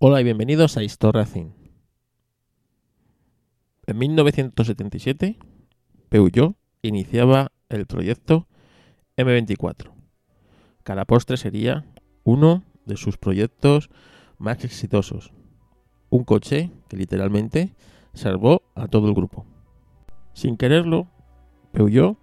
[0.00, 1.50] Hola y bienvenidos a Racing.
[3.84, 5.36] En 1977,
[6.08, 8.46] Peugeot iniciaba el proyecto
[9.16, 9.90] M24,
[10.84, 11.84] que postre sería
[12.22, 13.90] uno de sus proyectos
[14.38, 15.32] más exitosos.
[16.10, 17.74] Un coche que literalmente
[18.14, 19.46] salvó a todo el grupo.
[20.32, 21.08] Sin quererlo,
[21.72, 22.16] Peugeot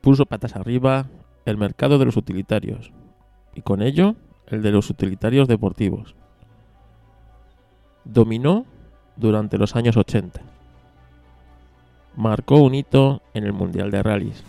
[0.00, 1.10] puso patas arriba
[1.44, 2.94] el mercado de los utilitarios
[3.54, 4.16] y con ello
[4.46, 6.16] el de los utilitarios deportivos
[8.04, 8.66] dominó
[9.16, 10.40] durante los años 80.
[12.16, 14.44] Marcó un hito en el Mundial de Rallys.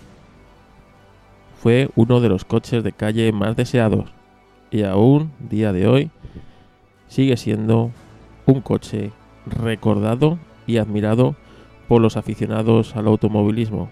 [1.61, 4.11] Fue uno de los coches de calle más deseados
[4.69, 6.11] y aún, día de hoy,
[7.07, 7.91] sigue siendo
[8.45, 9.11] un coche
[9.45, 11.35] recordado y admirado
[11.87, 13.89] por los aficionados al automovilismo.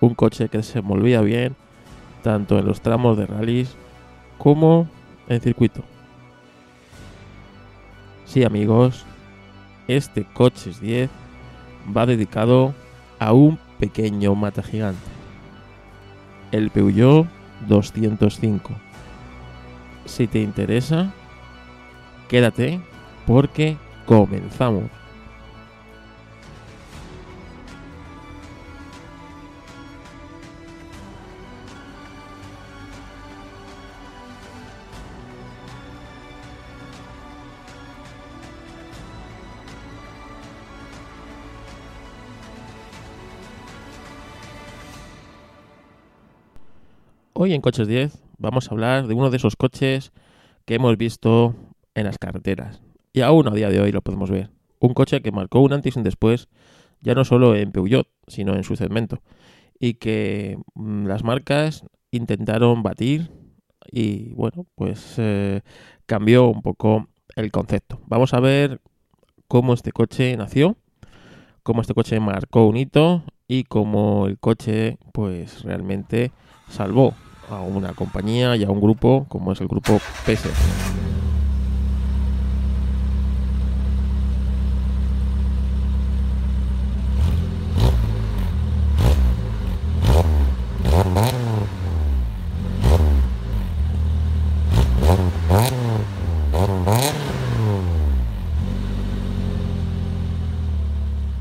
[0.00, 1.56] Un coche que se movía bien
[2.22, 3.76] tanto en los tramos de rallies
[4.38, 4.88] como
[5.28, 5.82] en circuito.
[8.32, 9.04] Sí, amigos,
[9.88, 11.10] este Coches 10
[11.94, 12.72] va dedicado
[13.18, 15.02] a un pequeño mata gigante,
[16.50, 17.26] el Peugeot
[17.68, 18.72] 205.
[20.06, 21.12] Si te interesa,
[22.30, 22.80] quédate
[23.26, 23.76] porque
[24.06, 25.01] comenzamos.
[47.44, 50.12] Hoy en Coches 10 vamos a hablar de uno de esos coches
[50.64, 51.56] que hemos visto
[51.96, 52.80] en las carreteras.
[53.12, 54.50] Y aún a día de hoy lo podemos ver.
[54.78, 56.46] Un coche que marcó un antes y un después,
[57.00, 59.22] ya no solo en Peugeot, sino en su segmento.
[59.80, 63.32] Y que mm, las marcas intentaron batir
[63.90, 65.62] y bueno, pues eh,
[66.06, 68.00] cambió un poco el concepto.
[68.06, 68.80] Vamos a ver
[69.48, 70.76] cómo este coche nació,
[71.64, 76.30] cómo este coche marcó un hito y cómo el coche pues realmente
[76.68, 77.16] salvó
[77.52, 80.48] a una compañía y a un grupo como es el grupo PS.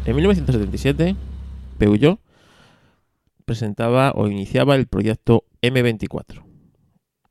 [0.03, 1.15] En 1977,
[1.77, 2.19] Peugeot
[3.45, 6.43] presentaba o iniciaba el proyecto M24.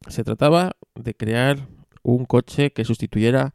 [0.08, 1.68] Se trataba de crear
[2.02, 3.54] un coche que sustituyera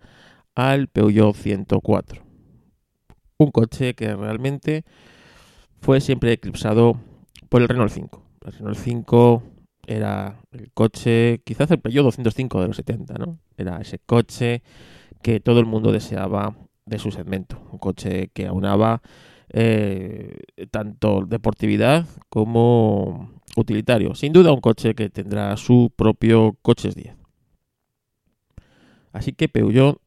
[0.54, 2.24] al Peugeot 104.
[3.38, 4.86] Un coche que realmente
[5.82, 7.00] fue siempre eclipsado
[7.50, 8.24] por el Renault 5.
[8.46, 9.44] El Renault 5
[9.88, 13.40] era el coche, quizás el Peugeot 205 de los 70, ¿no?
[13.58, 14.64] Era ese coche
[15.22, 17.62] que todo el mundo deseaba de su segmento.
[17.72, 19.02] Un coche que aunaba
[19.50, 20.38] eh,
[20.72, 24.16] tanto deportividad como utilitario.
[24.16, 27.16] Sin duda un coche que tendrá su propio Coches 10.
[29.14, 30.02] Así que Peugeot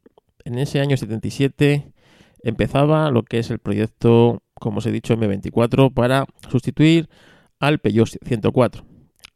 [0.44, 1.92] en ese año 77
[2.42, 7.08] empezaba lo que es el proyecto, como os he dicho, M24 para sustituir
[7.58, 8.84] al Peugeot 104.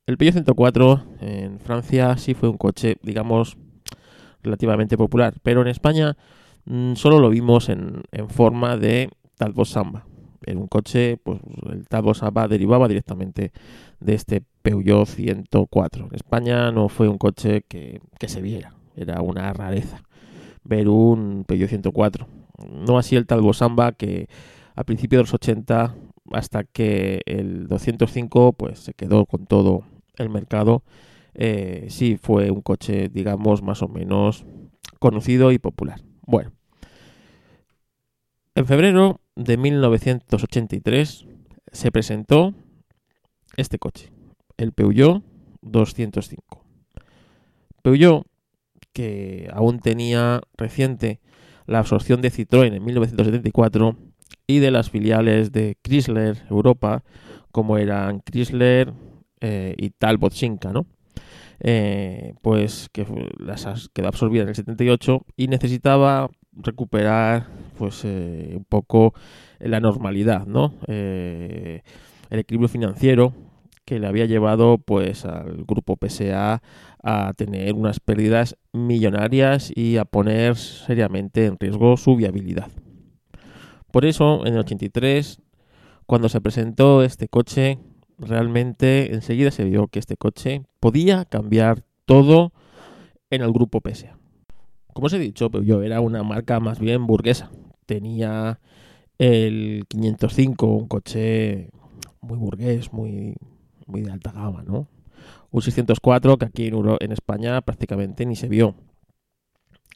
[0.06, 3.56] El Peugeot 104 en Francia sí fue un coche, digamos,
[4.42, 6.16] relativamente popular, pero en España
[6.64, 10.06] mm, solo lo vimos en, en forma de Talbot Samba.
[10.46, 13.52] En un coche, pues el Talbot Samba derivaba directamente
[14.00, 16.06] de este Peugeot 104.
[16.06, 20.02] En España no fue un coche que, se viera, era una rareza
[20.64, 22.26] ver un Peugeot 104.
[22.70, 24.28] No así el Talbot Samba que
[24.74, 25.94] a principios de los 80
[26.32, 29.84] hasta que el 205 pues se quedó con todo
[30.16, 30.82] el mercado.
[31.34, 34.44] Eh, sí fue un coche, digamos, más o menos
[34.98, 36.00] conocido y popular.
[36.26, 36.52] Bueno,
[38.54, 41.26] en febrero de 1983
[41.70, 42.54] se presentó
[43.56, 44.10] este coche,
[44.56, 45.22] el Peugeot
[45.62, 46.64] 205.
[47.82, 48.26] Peugeot,
[48.92, 51.20] que aún tenía reciente
[51.66, 53.96] la absorción de Citroën en 1974
[54.46, 57.02] y de las filiales de Chrysler Europa,
[57.50, 58.92] como eran Chrysler
[59.40, 60.86] eh, y Talbot Simca, ¿no?
[61.60, 63.06] Eh, pues que
[63.38, 67.46] las quedó absorbida en el 78 y necesitaba recuperar
[67.76, 69.14] pues un poco
[69.58, 70.74] la normalidad, ¿no?
[70.86, 71.82] Eh,
[72.30, 73.34] el equilibrio financiero
[73.84, 76.62] que le había llevado pues al grupo PSA
[77.02, 82.68] a tener unas pérdidas millonarias y a poner seriamente en riesgo su viabilidad.
[83.90, 85.42] Por eso, en el 83,
[86.06, 87.78] cuando se presentó este coche,
[88.18, 92.52] realmente enseguida se vio que este coche podía cambiar todo
[93.30, 94.16] en el grupo PSA.
[94.92, 97.50] Como os he dicho, Peugeot era una marca más bien burguesa.
[97.92, 98.58] Tenía
[99.18, 101.68] el 505, un coche
[102.22, 103.34] muy burgués, muy,
[103.86, 104.88] muy de alta gama, ¿no?
[105.50, 108.74] Un 604 que aquí en, en España prácticamente ni se vio.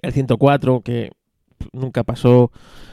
[0.02, 1.12] El 104 que
[1.72, 2.52] nunca pasó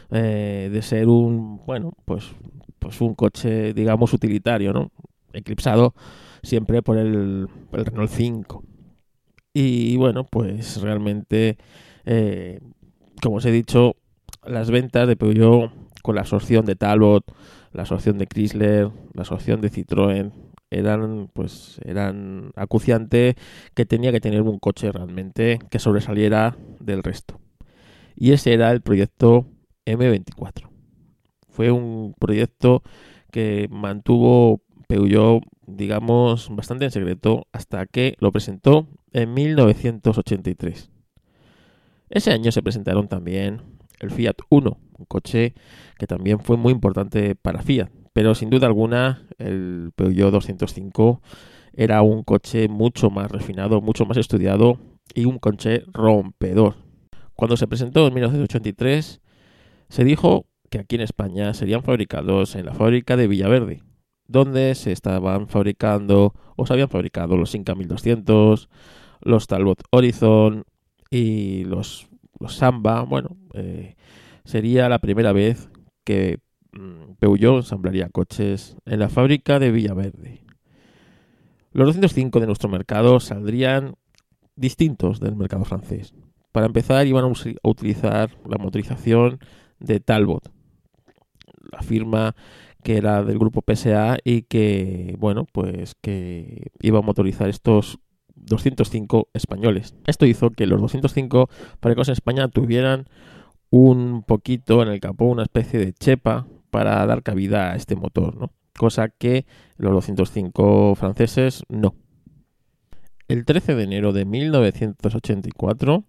[0.10, 2.32] eh, de ser un, bueno, pues,
[2.80, 4.90] pues un coche, digamos, utilitario, ¿no?
[5.34, 5.94] Eclipsado
[6.44, 8.64] siempre por el, el Renault 5.
[9.54, 11.58] Y bueno, pues realmente,
[12.06, 12.62] eh,
[13.22, 13.98] como os he dicho,
[14.46, 17.26] las ventas de Peugeot con la absorción de Talbot,
[17.72, 20.32] la absorción de Chrysler, la absorción de Citroën,
[20.70, 23.36] eran pues eran acuciante
[23.74, 27.40] que tenía que tener un coche realmente que sobresaliera del resto.
[28.16, 29.48] Y ese era el proyecto
[29.86, 30.70] M24.
[31.50, 32.82] Fue un proyecto
[33.32, 40.92] que mantuvo Peugeot, digamos, bastante en secreto hasta que lo presentó en 1983.
[42.10, 43.73] Ese año se presentaron también
[44.04, 45.54] el Fiat Uno, un coche
[45.98, 51.22] que también fue muy importante para Fiat, pero sin duda alguna el Peugeot 205
[51.74, 54.78] era un coche mucho más refinado, mucho más estudiado
[55.16, 56.76] y un coche rompedor.
[57.34, 59.22] Cuando se presentó en 1983
[59.90, 63.84] se dijo que aquí en España serían fabricados en la fábrica de Villaverde,
[64.28, 68.70] donde se estaban fabricando o se habían fabricado los Inca 1200,
[69.22, 70.66] los Talbot Horizon
[71.10, 72.13] y los, los
[72.50, 73.02] Samba.
[73.04, 73.96] Bueno, eh,
[74.46, 75.70] sería la primera vez
[76.04, 76.40] que
[76.74, 80.44] mm, Peugeot ensamblaría coches en la fábrica de Villaverde.
[81.72, 83.96] Los 205 de nuestro mercado saldrían
[84.56, 86.14] distintos del mercado francés.
[86.52, 89.40] Para empezar, iban a utilizar la motorización
[89.80, 90.52] de Talbot,
[91.72, 92.36] la firma
[92.84, 98.00] que era del grupo PSA y que, bueno, pues que iba a motorizar estos
[98.36, 99.96] 205 españoles.
[100.06, 101.50] Esto hizo que los 205
[101.82, 103.08] fabricados en España tuvieran
[103.70, 108.36] un poquito en el capó, una especie de chepa para dar cabida a este motor,
[108.36, 108.52] ¿no?
[108.78, 109.46] Cosa que
[109.78, 111.96] los 205 franceses no.
[113.28, 116.04] El 13 de enero de 1984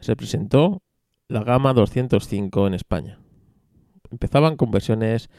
[0.00, 0.82] se presentó
[1.28, 3.18] la gama 205 en España.
[4.10, 5.30] Empezaban con versiones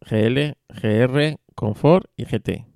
[0.00, 2.73] GL, GR, Confort y GT.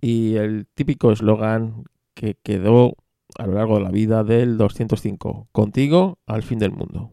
[0.00, 2.96] Y el típico eslogan que quedó
[3.38, 7.10] a lo largo de la vida del 205, contigo al fin del mundo.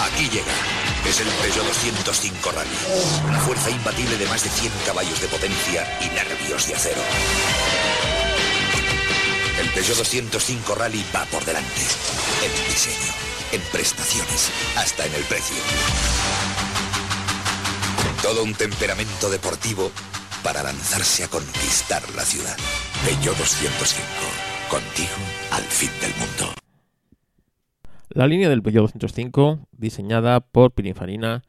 [0.00, 0.52] Aquí llega.
[1.06, 3.28] Es el Peugeot 205 Rally.
[3.28, 7.00] Una fuerza imbatible de más de 100 caballos de potencia y nervios de acero.
[9.60, 11.80] El Peugeot 205 Rally va por delante.
[12.44, 15.56] En diseño, en prestaciones, hasta en el precio.
[18.22, 19.90] Todo un temperamento deportivo
[20.42, 22.56] para lanzarse a conquistar la ciudad.
[23.04, 24.04] Peugeot 205.
[24.70, 25.16] Contigo
[25.52, 26.54] al fin del mundo.
[28.10, 31.42] La línea del Peugeot 205, diseñada por Pininfarina,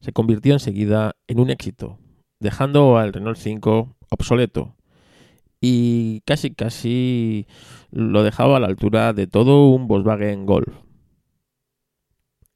[0.00, 1.98] se convirtió enseguida en un éxito,
[2.38, 4.74] dejando al Renault 5 obsoleto
[5.60, 7.46] y casi casi
[7.90, 10.89] lo dejaba a la altura de todo un Volkswagen Golf.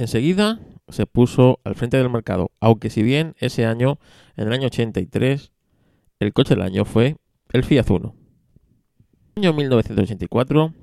[0.04, 3.98] Enseguida se puso al frente del mercado, aunque si bien ese año,
[4.36, 5.50] en el año 83,
[6.20, 7.16] el coche del año fue
[7.54, 8.14] el Fiat Uno.
[9.34, 10.74] En el año 1984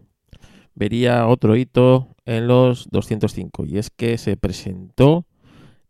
[0.74, 5.28] vería otro hito en los 205 y es que se presentó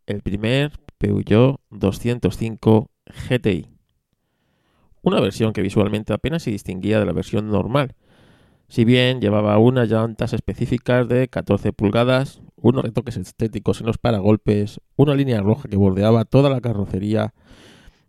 [0.08, 2.92] el primer Peugeot 205
[3.30, 3.70] GTI.
[5.04, 7.96] Una versión que visualmente apenas se distinguía de la versión normal.
[8.72, 14.80] Si bien llevaba unas llantas específicas de 14 pulgadas, unos retoques estéticos en los paragolpes,
[14.96, 17.34] una línea roja que bordeaba toda la carrocería,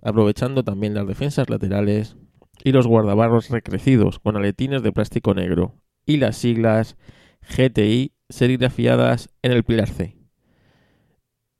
[0.02, 2.16] aprovechando también las defensas laterales
[2.62, 5.74] y los guardabarros recrecidos con aletines de plástico negro
[6.06, 6.96] y las siglas
[7.40, 10.16] GTI serigrafiadas en el pilar C.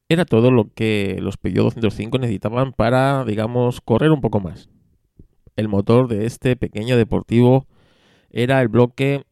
[0.09, 4.71] Era todo lo que los Peugeot 205 necesitaban para, digamos, correr un poco más.
[5.57, 7.67] El motor de este pequeño deportivo
[8.33, 9.25] era el bloque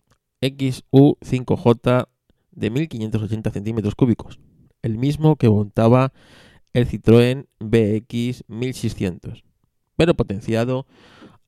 [0.43, 2.09] XU5J
[2.53, 4.39] de 1580 centímetros cúbicos,
[4.83, 6.13] el mismo que montaba
[6.73, 9.45] el Citroën BX 1600,
[9.97, 10.87] pero potenciado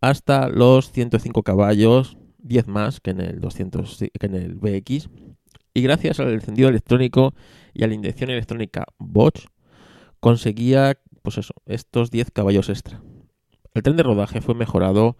[0.00, 5.08] hasta los 105 caballos 10 más que en el 200 que en el BX
[5.74, 7.34] y gracias al encendido electrónico
[7.72, 9.46] y a la inyección electrónica Bosch
[10.20, 13.00] conseguía pues eso, estos 10 caballos extra.
[13.74, 15.16] El tren de rodaje fue mejorado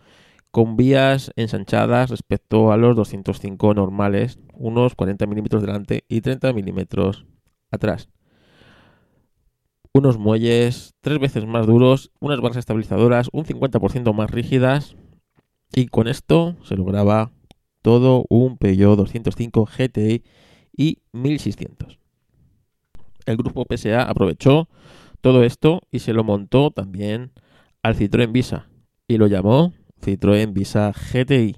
[0.52, 7.26] con vías ensanchadas respecto a los 205 normales, unos 40 milímetros delante y 30 milímetros
[7.70, 8.08] atrás.
[9.94, 14.96] unos muelles tres veces más duros, unas barras estabilizadoras un 50% más rígidas
[15.74, 17.32] y con esto se lograba
[17.82, 20.22] todo un Peugeot 205 GTI
[20.76, 21.98] y 1600.
[23.26, 24.68] El grupo PSA aprovechó
[25.20, 27.32] todo esto y se lo montó también
[27.82, 28.68] al Citroën Visa
[29.08, 31.56] y lo llamó Citroën Visa GTI.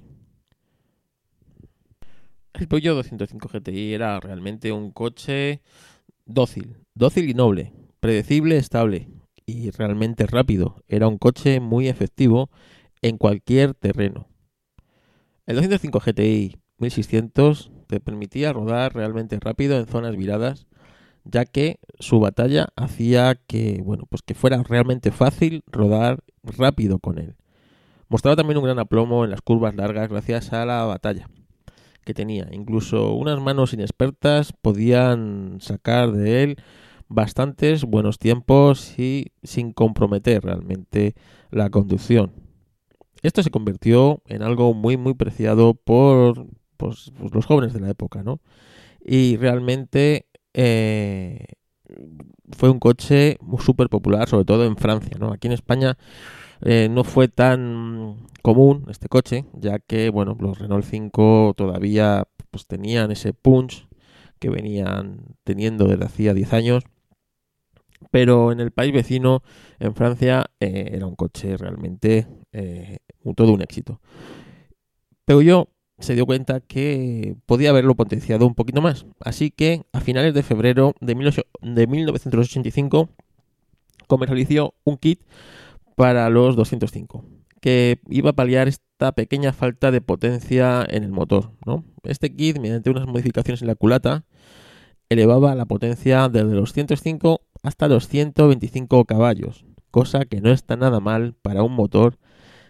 [2.53, 5.61] El Peugeot 205 GTI era realmente un coche
[6.25, 9.09] dócil, dócil y noble, predecible, estable
[9.47, 10.83] y realmente rápido.
[10.87, 12.51] Era un coche muy efectivo
[13.01, 14.27] en cualquier terreno.
[15.47, 20.67] El 205 GTI 1600 te permitía rodar realmente rápido en zonas viradas,
[21.23, 27.17] ya que su batalla hacía que, bueno, pues que fuera realmente fácil rodar rápido con
[27.17, 27.35] él.
[28.09, 31.27] Mostraba también un gran aplomo en las curvas largas gracias a la batalla
[32.03, 32.47] que tenía.
[32.51, 36.57] Incluso unas manos inexpertas podían sacar de él
[37.07, 41.15] bastantes buenos tiempos y sin comprometer realmente
[41.51, 42.31] la conducción.
[43.21, 46.47] Esto se convirtió en algo muy muy preciado por
[46.77, 48.39] pues, pues los jóvenes de la época, ¿no?
[49.03, 51.45] Y realmente eh,
[52.51, 55.31] fue un coche súper popular, sobre todo en Francia, ¿no?
[55.31, 55.97] Aquí en España
[56.61, 62.67] eh, no fue tan común este coche, ya que, bueno, los Renault 5 todavía pues,
[62.67, 63.87] tenían ese punch
[64.39, 66.83] que venían teniendo desde hacía 10 años.
[68.11, 69.41] Pero en el país vecino,
[69.79, 72.99] en Francia, eh, era un coche realmente eh,
[73.35, 73.99] todo un éxito.
[75.25, 75.69] Pero yo
[75.99, 79.05] se dio cuenta que podía haberlo potenciado un poquito más.
[79.19, 81.15] Así que a finales de febrero de,
[81.61, 83.09] de 1985
[84.07, 85.21] comercializó un kit
[85.95, 87.25] para los 205,
[87.61, 91.51] que iba a paliar esta pequeña falta de potencia en el motor.
[91.65, 91.85] ¿no?
[92.03, 94.25] Este kit, mediante unas modificaciones en la culata,
[95.09, 100.99] elevaba la potencia desde los 105 hasta los 125 caballos, cosa que no está nada
[100.99, 102.17] mal para un motor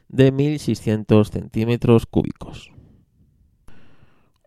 [0.07, 2.71] de 1600 centímetros cúbicos.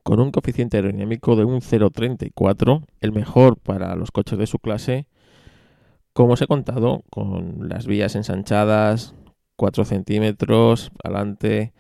[0.02, 5.06] Con un coeficiente aerodinámico de un 0,34, el mejor para los coches de su clase,
[6.18, 9.14] como os he contado, con las vías ensanchadas,
[9.54, 11.72] 4 centímetros adelante,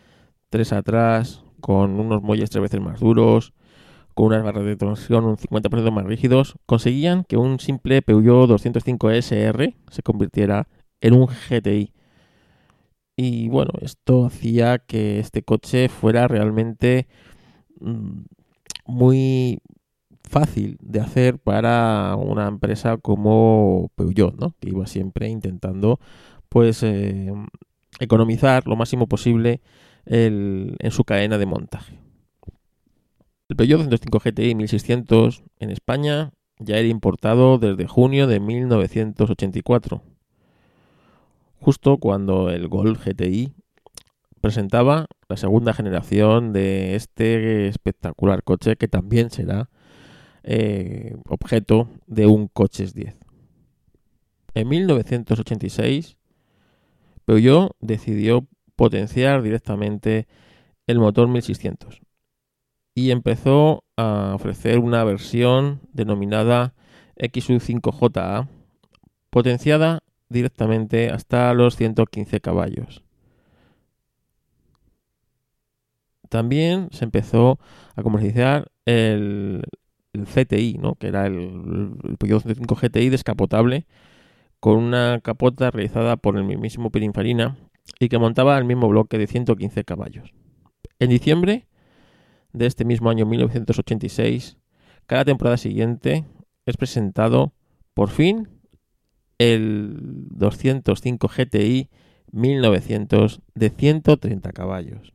[0.50, 3.52] 3 atrás, con unos muelles tres veces más duros,
[4.14, 9.10] con unas barras de torsión un 50% más rígidos, conseguían que un simple Peugeot 205
[9.10, 10.68] SR se convirtiera
[11.00, 11.92] en un GTI.
[13.16, 17.08] Y bueno, esto hacía que este coche fuera realmente
[17.80, 18.20] mm,
[18.86, 19.58] muy
[20.28, 24.54] fácil de hacer para una empresa como Peugeot, ¿no?
[24.60, 25.98] Que iba siempre intentando,
[26.48, 27.32] pues, eh,
[28.00, 29.60] economizar lo máximo posible
[30.06, 31.98] en su cadena de montaje.
[33.50, 40.02] El Peugeot 105 GTI 1600 en España ya era importado desde junio de 1984,
[41.58, 43.54] justo cuando el Golf GTI
[44.42, 49.70] presentaba la segunda generación de este espectacular coche que también será
[50.42, 53.16] eh, objeto de un Coches 10.
[54.54, 56.16] En 1986,
[57.24, 60.26] Peugeot decidió potenciar directamente
[60.86, 62.00] el motor 1600
[62.94, 66.74] y empezó a ofrecer una versión denominada
[67.16, 68.48] XU5JA,
[69.30, 73.04] potenciada directamente hasta los 115 caballos.
[76.28, 77.58] También se empezó
[77.94, 79.62] a comercializar el,
[80.12, 80.94] el CTI, ¿no?
[80.94, 83.86] que era el, el Peugeot 105 GTI descapotable,
[84.60, 87.56] con una capota realizada por el mismísimo Pininfarina
[88.00, 90.32] y que montaba el mismo bloque de 115 caballos.
[90.98, 91.68] En diciembre
[92.52, 94.58] de este mismo año 1986,
[95.06, 96.24] cada temporada siguiente
[96.66, 97.52] es presentado
[97.94, 98.48] por fin
[99.38, 99.96] el
[100.30, 101.88] 205 GTI
[102.32, 105.12] 1900 de 130 caballos.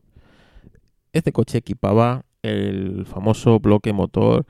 [1.12, 4.46] Este coche equipaba el famoso bloque motor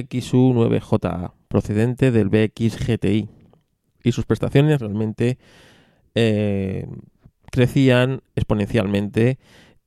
[0.00, 3.28] XU9JA, procedente del BX GTI.
[4.02, 5.38] Y sus prestaciones realmente
[6.14, 6.86] eh,
[7.50, 9.38] crecían exponencialmente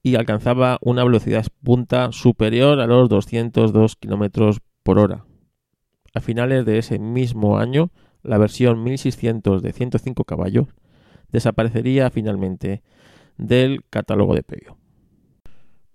[0.03, 5.25] y alcanzaba una velocidad punta superior a los 202 km por hora.
[6.13, 10.67] A finales de ese mismo año, la versión 1600 de 105 caballos
[11.31, 12.83] desaparecería finalmente
[13.37, 14.77] del catálogo de Peugeot.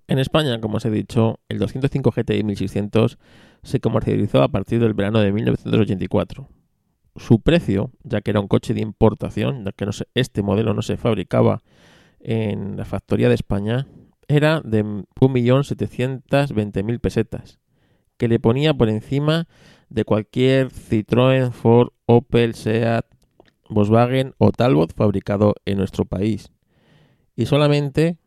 [0.09, 3.17] En España, como os he dicho, el 205 GTI 1600
[3.63, 6.49] se comercializó a partir del verano de 1984.
[7.17, 10.97] Su precio, ya que era un coche de importación, ya que este modelo no se
[10.97, 11.63] fabricaba
[12.21, 13.89] en la factoría de España,
[14.29, 17.59] era de 1.720.000 pesetas,
[18.17, 19.49] que le ponía por encima
[19.89, 23.07] de cualquier Citroën, Ford, Opel, Seat
[23.71, 26.53] Volkswagen o Talbot fabricado en nuestro país.
[27.37, 28.19] Y solamente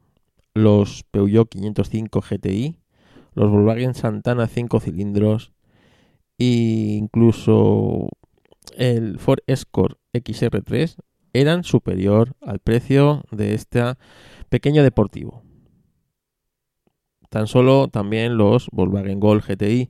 [0.54, 2.78] los Peugeot 505 GTI,
[3.36, 5.54] los Volkswagen Santana 5 cilindros
[6.38, 8.10] e incluso
[8.76, 10.96] el Ford Escort XR3
[11.34, 13.82] eran superior al precio de este
[14.50, 15.42] pequeño deportivo.
[17.30, 19.90] Tan solo también los Volkswagen Gol GTI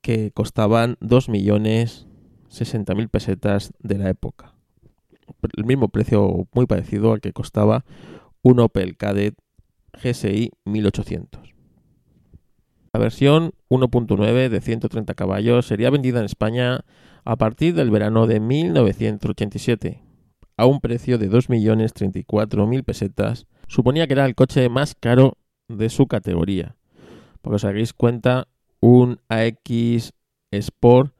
[0.00, 4.54] que costaban 2.060.000 pesetas de la época.
[5.56, 7.84] El mismo precio muy parecido al que costaba
[8.42, 9.34] un Opel Kadett
[10.00, 11.47] GSI 1800.
[12.98, 16.84] La versión 1.9 de 130 caballos sería vendida en España
[17.24, 20.02] a partir del verano de 1987
[20.56, 23.46] a un precio de 2.034.000 pesetas.
[23.68, 25.34] Suponía que era el coche más caro
[25.68, 26.74] de su categoría.
[27.40, 28.48] Porque os hagáis cuenta,
[28.80, 30.12] un AX
[30.50, 31.14] Sport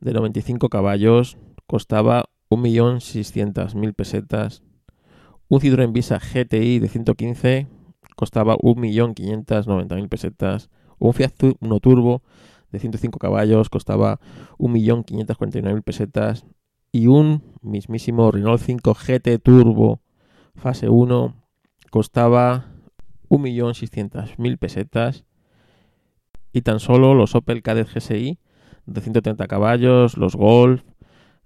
[0.00, 4.64] de 95 caballos costaba 1.600.000 pesetas.
[5.46, 7.68] Un Citroën Visa GTI de 115
[8.16, 10.70] costaba 1.590.000 pesetas.
[11.00, 12.22] Un Fiat Uno Turbo
[12.70, 14.20] de 105 caballos costaba
[14.58, 16.46] 1.549.000 pesetas.
[16.92, 20.00] Y un mismísimo Renault 5 GT Turbo
[20.54, 21.34] fase 1
[21.90, 22.66] costaba
[23.28, 25.24] 1.600.000 pesetas
[26.52, 28.38] y tan solo los Opel Kadett GSI
[28.86, 30.82] de 130 caballos, los Golf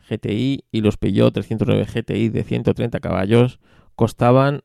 [0.09, 3.59] GTI y los Peugeot 309 GTI de 130 caballos
[3.97, 4.63] costaban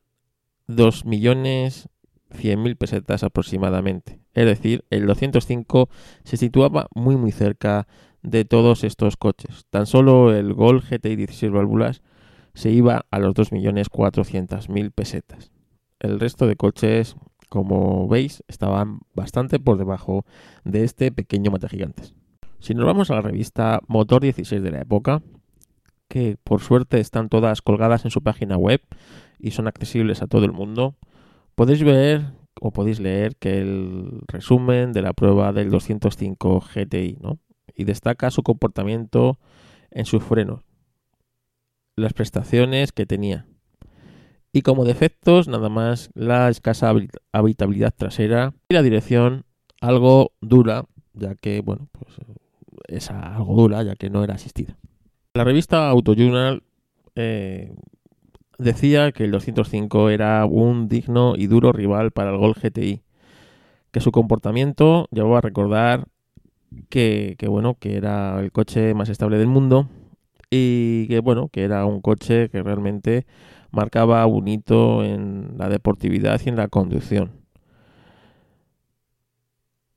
[0.67, 4.19] 2.100.000 pesetas aproximadamente.
[4.33, 5.89] Es decir, el 205
[6.23, 7.87] se situaba muy muy cerca
[8.21, 9.65] de todos estos coches.
[9.69, 12.01] Tan solo el Golf GTI 16 válvulas
[12.53, 15.51] se iba a los 2.400.000 pesetas.
[15.99, 17.15] El resto de coches
[17.49, 20.25] como veis, estaban bastante por debajo
[20.63, 22.13] de este pequeño mate gigantes.
[22.59, 25.21] Si nos vamos a la revista Motor 16 de la época,
[26.07, 28.81] que por suerte están todas colgadas en su página web
[29.39, 30.95] y son accesibles a todo el mundo,
[31.55, 32.27] podéis ver
[32.59, 37.39] o podéis leer que el resumen de la prueba del 205 GTI, ¿no?
[37.75, 39.39] Y destaca su comportamiento
[39.91, 40.61] en sus frenos,
[41.95, 43.45] las prestaciones que tenía,
[44.51, 46.91] y como defectos, nada más la escasa
[47.31, 49.45] habitabilidad trasera y la dirección
[49.79, 52.15] algo dura, ya que, bueno, pues
[52.87, 54.75] es algo dura, ya que no era asistida.
[55.35, 56.63] La revista Auto Journal
[57.15, 57.75] eh,
[58.59, 63.01] decía que el 205 era un digno y duro rival para el Gol GTI,
[63.91, 66.07] que su comportamiento llevó a recordar
[66.89, 69.87] que, que, bueno, que era el coche más estable del mundo
[70.51, 73.25] y que bueno, que era un coche que realmente
[73.71, 77.31] marcaba un hito en la deportividad y en la conducción.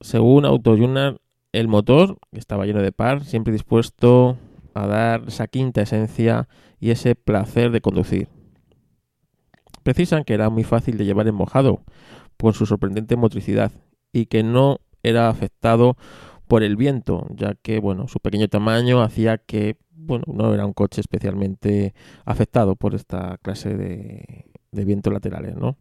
[0.00, 1.20] Según AutoJournal,
[1.52, 4.36] el motor estaba lleno de par, siempre dispuesto
[4.74, 6.48] a dar esa quinta esencia
[6.80, 8.28] y ese placer de conducir.
[9.82, 11.82] Precisan que era muy fácil de llevar en mojado,
[12.36, 13.72] por su sorprendente motricidad,
[14.12, 15.96] y que no era afectado
[16.48, 20.72] por el viento, ya que bueno, su pequeño tamaño hacía que bueno, no era un
[20.72, 24.44] coche especialmente afectado por esta clase de,
[24.84, 25.76] vientos laterales, ¿no?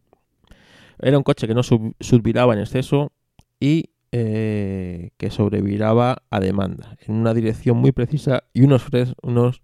[1.00, 3.12] Era un coche que no subviraba en exceso
[3.58, 8.86] y eh, que sobreviraba a demanda, en una dirección muy precisa y unos,
[9.22, 9.62] unos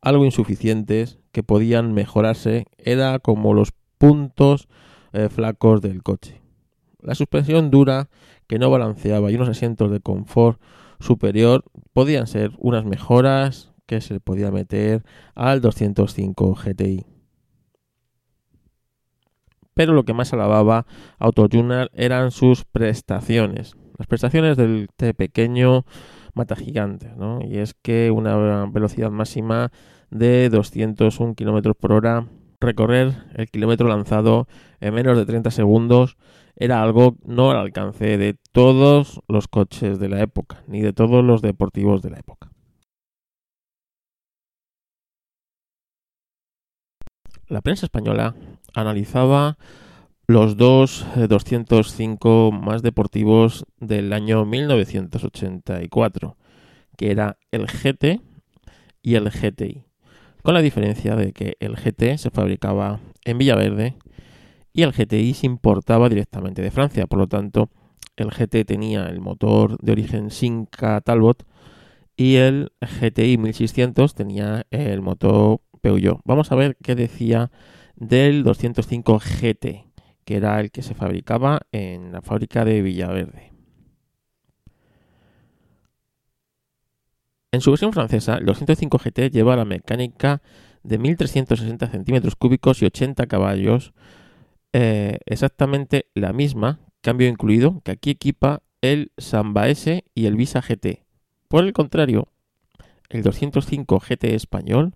[0.00, 4.68] algo insuficientes que podían mejorarse, era como los puntos
[5.12, 6.40] eh, flacos del coche.
[7.00, 8.08] La suspensión dura
[8.46, 10.60] que no balanceaba y unos asientos de confort
[11.00, 17.06] superior podían ser unas mejoras que se podía meter al 205 GTI.
[19.74, 20.86] Pero lo que más alababa
[21.18, 23.74] AutoJournal eran sus prestaciones.
[23.98, 25.84] Las prestaciones del T pequeño
[26.34, 27.40] mata gigante, ¿no?
[27.42, 29.70] Y es que una velocidad máxima
[30.12, 32.28] de 201 km por hora,
[32.60, 34.46] recorrer el kilómetro lanzado
[34.80, 36.16] en menos de 30 segundos,
[36.54, 41.24] era algo no al alcance de todos los coches de la época, ni de todos
[41.24, 42.52] los deportivos de la época.
[47.52, 48.34] la prensa española
[48.74, 49.58] analizaba
[50.26, 56.38] los dos 205 eh, más deportivos del año 1984,
[56.96, 58.22] que era el GT
[59.02, 59.84] y el GTI,
[60.42, 63.96] con la diferencia de que el GT se fabricaba en Villaverde
[64.72, 67.70] y el GTI se importaba directamente de Francia, por lo tanto
[68.16, 71.46] el GT tenía el motor de origen Sinca Talbot
[72.16, 76.20] y el GTI 1600 tenía el motor Peugeot.
[76.24, 77.50] Vamos a ver qué decía
[77.96, 79.86] del 205 GT,
[80.24, 83.51] que era el que se fabricaba en la fábrica de Villaverde.
[87.52, 90.40] En su versión francesa, el 205 GT lleva la mecánica
[90.82, 93.92] de 1360 centímetros cúbicos y 80 caballos,
[94.72, 100.62] eh, exactamente la misma, cambio incluido, que aquí equipa el Samba S y el Visa
[100.62, 101.04] GT.
[101.48, 102.28] Por el contrario,
[103.10, 104.94] el 205 GT español,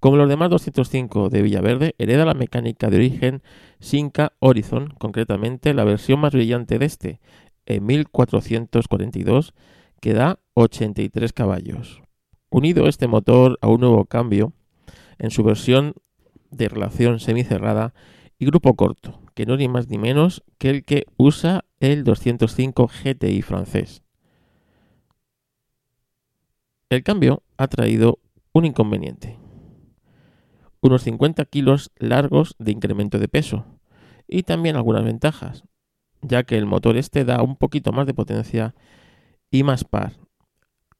[0.00, 3.42] como los demás 205 de Villaverde, hereda la mecánica de origen
[3.78, 7.20] Sinca Horizon, concretamente la versión más brillante de este,
[7.64, 9.54] en 1442,
[10.02, 12.02] que da 83 caballos.
[12.50, 14.52] Unido este motor a un nuevo cambio
[15.18, 15.94] en su versión
[16.50, 17.94] de relación semicerrada
[18.36, 22.02] y grupo corto, que no es ni más ni menos que el que usa el
[22.02, 24.02] 205 GTI francés.
[26.90, 28.18] El cambio ha traído
[28.52, 29.38] un inconveniente.
[30.80, 33.66] Unos 50 kilos largos de incremento de peso
[34.26, 35.62] y también algunas ventajas,
[36.22, 38.74] ya que el motor este da un poquito más de potencia
[39.52, 40.14] y más par.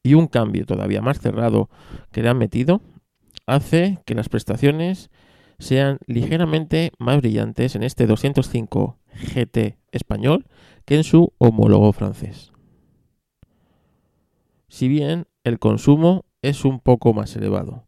[0.05, 1.69] Y un cambio todavía más cerrado
[2.13, 2.81] que le han metido
[3.47, 5.11] hace que las prestaciones
[5.59, 8.99] sean ligeramente más brillantes en este 205
[9.35, 10.47] GT español
[10.85, 12.53] que en su homólogo francés.
[14.69, 17.87] Si bien el consumo es un poco más elevado.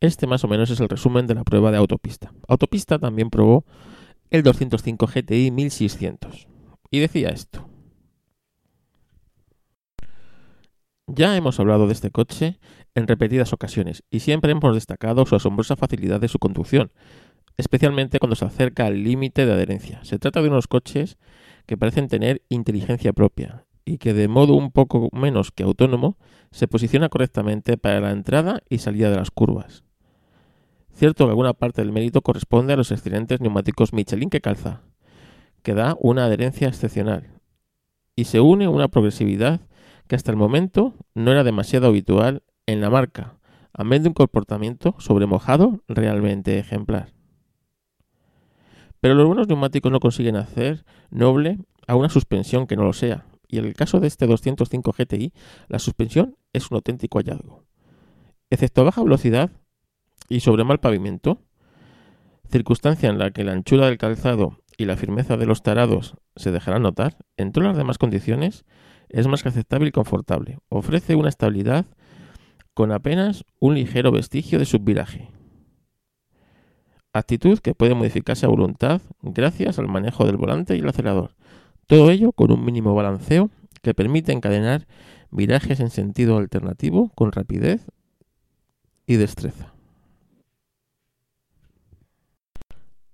[0.00, 2.32] Este más o menos es el resumen de la prueba de autopista.
[2.46, 3.64] Autopista también probó
[4.30, 6.47] el 205 GTI 1600
[6.90, 7.68] y decía esto.
[11.06, 12.58] Ya hemos hablado de este coche
[12.94, 16.92] en repetidas ocasiones y siempre hemos destacado su asombrosa facilidad de su conducción,
[17.56, 20.04] especialmente cuando se acerca al límite de adherencia.
[20.04, 21.16] Se trata de unos coches
[21.64, 26.18] que parecen tener inteligencia propia y que de modo un poco menos que autónomo
[26.50, 29.84] se posiciona correctamente para la entrada y salida de las curvas.
[30.92, 34.82] Cierto que alguna parte del mérito corresponde a los excelentes neumáticos Michelin que calza,
[35.62, 37.40] que da una adherencia excepcional,
[38.16, 39.60] y se une una progresividad
[40.06, 43.38] que hasta el momento no era demasiado habitual en la marca,
[43.72, 47.12] a menos de un comportamiento sobre mojado realmente ejemplar.
[49.00, 53.26] Pero los buenos neumáticos no consiguen hacer noble a una suspensión que no lo sea,
[53.46, 55.32] y en el caso de este 205 GTI,
[55.68, 57.64] la suspensión es un auténtico hallazgo.
[58.50, 59.50] Excepto a baja velocidad
[60.28, 61.40] y sobre mal pavimento,
[62.50, 66.52] circunstancia en la que la anchura del calzado y la firmeza de los tarados se
[66.52, 68.64] dejarán notar, en todas las demás condiciones
[69.08, 70.58] es más que aceptable y confortable.
[70.68, 71.84] Ofrece una estabilidad
[72.74, 75.30] con apenas un ligero vestigio de subviraje.
[77.12, 81.34] Actitud que puede modificarse a voluntad gracias al manejo del volante y el acelerador.
[81.88, 83.50] Todo ello con un mínimo balanceo
[83.82, 84.86] que permite encadenar
[85.32, 87.84] virajes en sentido alternativo con rapidez
[89.06, 89.77] y destreza.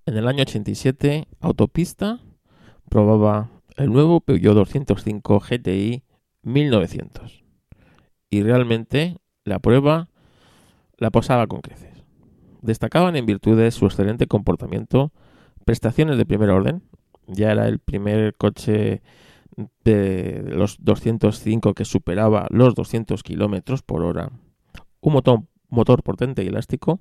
[0.07, 2.21] En el año 87, Autopista
[2.91, 6.03] probaba el nuevo Peugeot 205 GTI
[6.43, 7.43] 1900.
[8.29, 10.11] Y realmente la prueba
[10.99, 12.05] la posaba con creces.
[12.61, 15.11] Destacaban en virtudes su excelente comportamiento,
[15.65, 16.83] prestaciones de primer orden,
[17.27, 19.01] ya era el primer coche
[19.85, 24.33] de los 205 que superaba los 200 kilómetros por hora,
[25.01, 27.01] un motor, motor potente y elástico,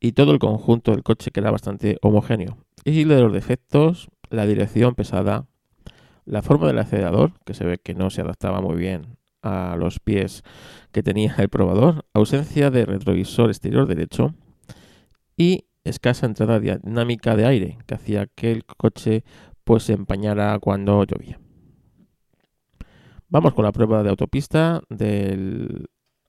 [0.00, 2.58] y todo el conjunto del coche que era bastante homogéneo.
[2.84, 5.46] Y de los defectos, la dirección pesada,
[6.24, 10.00] la forma del acelerador, que se ve que no se adaptaba muy bien a los
[10.00, 10.42] pies
[10.92, 14.34] que tenía el probador, ausencia de retrovisor exterior derecho
[15.36, 19.24] y escasa entrada dinámica de aire, que hacía que el coche
[19.64, 21.38] pues se empañara cuando llovía.
[23.28, 25.86] Vamos con la prueba de autopista del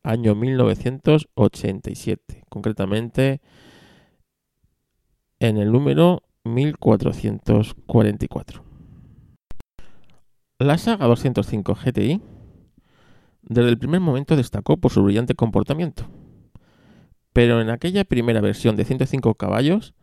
[0.08, 3.42] año 1987, concretamente
[5.40, 8.64] en el número 1444.
[10.60, 12.22] La saga 205 GTI
[13.42, 16.08] desde el primer momento destacó por su brillante comportamiento,
[17.34, 19.94] pero en aquella primera versión de 105 caballos,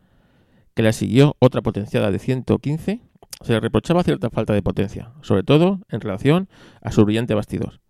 [0.75, 3.01] que la siguió otra potenciada de 115,
[3.40, 6.51] se le reprochaba cierta falta de potencia, sobre todo en relación
[6.83, 7.81] a su brillante bastidor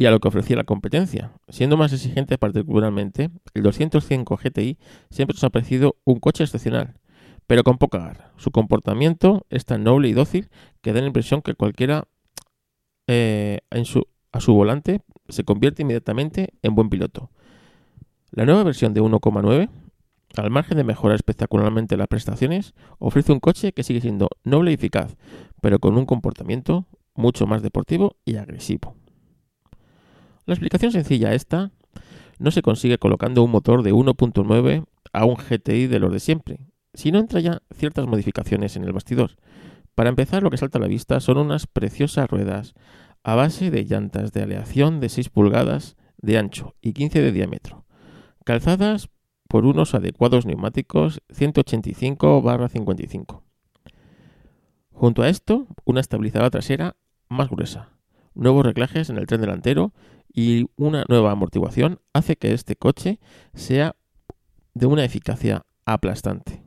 [0.00, 1.30] y a lo que ofrecía la competencia.
[1.50, 4.78] Siendo más exigente particularmente, el 205 GTI
[5.10, 6.94] siempre nos ha parecido un coche excepcional,
[7.46, 8.32] pero con poca garra.
[8.38, 10.48] Su comportamiento es tan noble y dócil
[10.80, 12.08] que da la impresión que cualquiera
[13.08, 13.84] eh, en
[14.32, 17.30] a su volante se convierte inmediatamente en buen piloto.
[18.30, 19.68] La nueva versión de 1,9,
[20.34, 24.74] al margen de mejorar espectacularmente las prestaciones, ofrece un coche que sigue siendo noble y
[24.74, 25.18] eficaz,
[25.60, 28.99] pero con un comportamiento mucho más deportivo y agresivo.
[30.50, 31.70] La explicación sencilla esta
[32.40, 36.58] no se consigue colocando un motor de 1.9 a un GTI de los de siempre,
[36.92, 39.36] si no entra ya ciertas modificaciones en el bastidor.
[39.94, 42.74] Para empezar, lo que salta a la vista son unas preciosas ruedas
[43.22, 47.84] a base de llantas de aleación de 6 pulgadas de ancho y 15 de diámetro,
[48.44, 49.08] calzadas
[49.46, 53.42] por unos adecuados neumáticos 185-55.
[54.90, 56.96] Junto a esto, una estabilizadora trasera
[57.28, 57.90] más gruesa,
[58.34, 59.92] nuevos reglajes en el tren delantero
[60.32, 63.18] y una nueva amortiguación hace que este coche
[63.54, 63.96] sea
[64.74, 66.62] de una eficacia aplastante.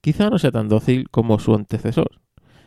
[0.00, 2.20] Quizá no sea tan dócil como su antecesor.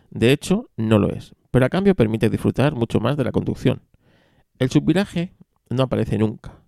[0.10, 3.84] De hecho, no lo es, pero a cambio permite disfrutar mucho más de la conducción.
[4.58, 5.36] El subviraje
[5.69, 6.63] no aparece nunca,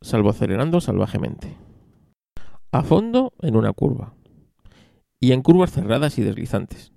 [0.00, 1.56] salvo acelerando salvajemente.
[2.72, 4.14] A fondo en una curva.
[5.20, 6.92] Y en curvas cerradas y deslizantes.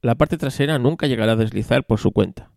[0.00, 2.52] La parte trasera nunca llegará a deslizar por su cuenta,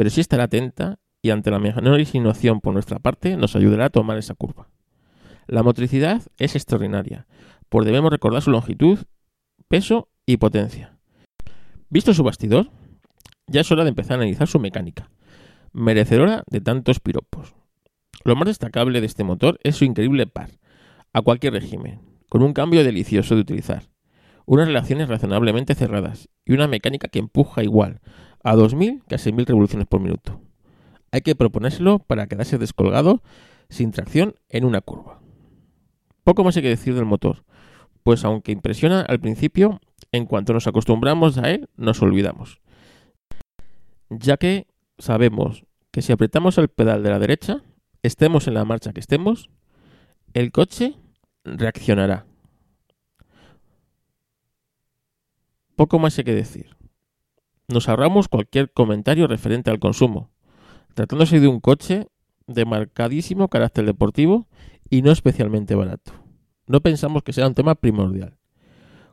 [0.00, 3.90] pero sí estará atenta y ante la menor insinuación por nuestra parte nos ayudará a
[3.90, 4.70] tomar esa curva.
[5.46, 7.26] La motricidad es extraordinaria,
[7.68, 9.00] por debemos recordar su longitud,
[9.68, 10.96] peso y potencia.
[11.90, 12.70] Visto su bastidor,
[13.46, 15.10] ya es hora de empezar a analizar su mecánica,
[15.74, 17.52] merecedora de tantos piropos.
[18.24, 20.48] Lo más destacable de este motor es su increíble par,
[21.12, 23.90] a cualquier régimen, con un cambio delicioso de utilizar,
[24.46, 28.00] unas relaciones razonablemente cerradas y una mecánica que empuja igual
[28.42, 30.40] a 2.000 que a 6.000 revoluciones por minuto.
[31.12, 33.22] Hay que proponérselo para quedarse descolgado
[33.68, 35.20] sin tracción en una curva.
[36.24, 37.44] Poco más hay que decir del motor,
[38.02, 39.80] pues aunque impresiona al principio,
[40.12, 42.60] en cuanto nos acostumbramos a él, nos olvidamos.
[44.10, 44.66] Ya que
[44.98, 47.62] sabemos que si apretamos el pedal de la derecha,
[48.02, 49.50] estemos en la marcha que estemos,
[50.34, 50.94] el coche
[51.44, 52.26] reaccionará.
[55.76, 56.79] Poco más hay que decir.
[57.72, 60.30] Nos ahorramos cualquier comentario referente al consumo,
[60.94, 62.08] tratándose de un coche
[62.48, 64.48] de marcadísimo carácter deportivo
[64.88, 66.12] y no especialmente barato.
[66.66, 68.36] No pensamos que sea un tema primordial.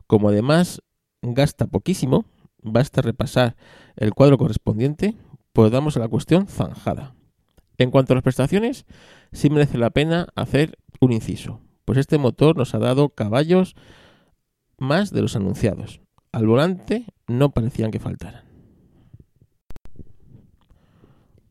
[0.08, 0.82] Como además
[1.22, 2.24] gasta poquísimo,
[2.60, 3.54] basta repasar
[3.94, 5.14] el cuadro correspondiente,
[5.52, 7.14] pues damos a la cuestión zanjada.
[7.76, 8.86] En cuanto a las prestaciones,
[9.30, 13.76] sí merece la pena hacer un inciso, pues este motor nos ha dado caballos
[14.78, 16.00] más de los anunciados.
[16.32, 18.47] Al volante no parecían que faltaran.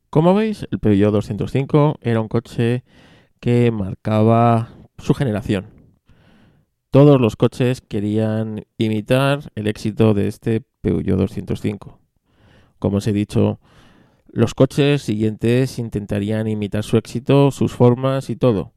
[0.09, 2.83] Como veis, el Peugeot 205 era un coche
[3.41, 5.67] que marcaba su generación.
[6.91, 11.99] Todos los coches querían imitar el éxito de este Peugeot 205.
[12.79, 13.59] Como os he dicho,
[14.31, 18.71] los coches siguientes intentarían imitar su éxito, sus formas y todo.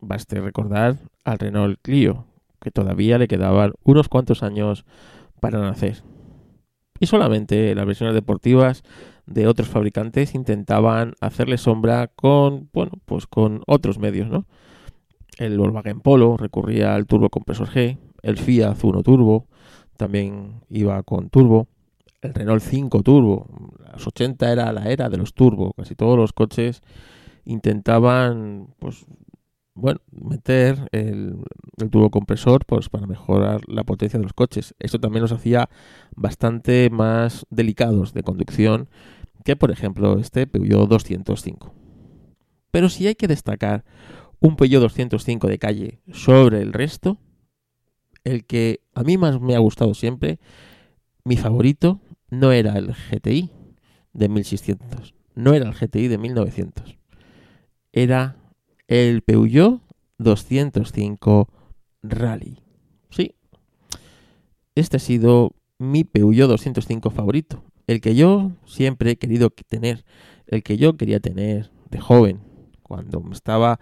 [0.00, 2.26] Baste recordar al Renault Clio,
[2.60, 4.86] que todavía le quedaban unos cuantos años
[5.40, 6.02] para nacer.
[7.00, 8.82] Y solamente las versiones deportivas
[9.26, 14.46] de otros fabricantes intentaban hacerle sombra con, bueno, pues con otros medios, ¿no?
[15.38, 19.46] El Volkswagen Polo recurría al turbo compresor G, el Fiat Uno Turbo
[19.96, 21.68] también iba con turbo,
[22.20, 23.46] el Renault 5 Turbo,
[23.92, 26.82] los 80 era la era de los turbo, casi todos los coches
[27.44, 29.04] intentaban pues
[29.74, 31.36] bueno, meter el,
[31.78, 34.74] el turbo compresor pues para mejorar la potencia de los coches.
[34.78, 35.68] Esto también los hacía
[36.14, 38.88] bastante más delicados de conducción
[39.44, 41.72] que por ejemplo este Peugeot 205.
[42.70, 43.84] Pero si hay que destacar
[44.40, 47.18] un Peugeot 205 de calle sobre el resto,
[48.24, 50.40] el que a mí más me ha gustado siempre,
[51.24, 53.50] mi favorito, no era el GTI
[54.12, 56.98] de 1600, no era el GTI de 1900,
[57.92, 58.36] era
[58.88, 59.82] el Peugeot
[60.18, 61.48] 205
[62.02, 62.58] Rally.
[63.10, 63.34] Sí,
[64.74, 70.04] este ha sido mi Peugeot 205 favorito, el que yo siempre he querido tener,
[70.46, 72.40] el que yo quería tener de joven,
[72.82, 73.78] cuando estaba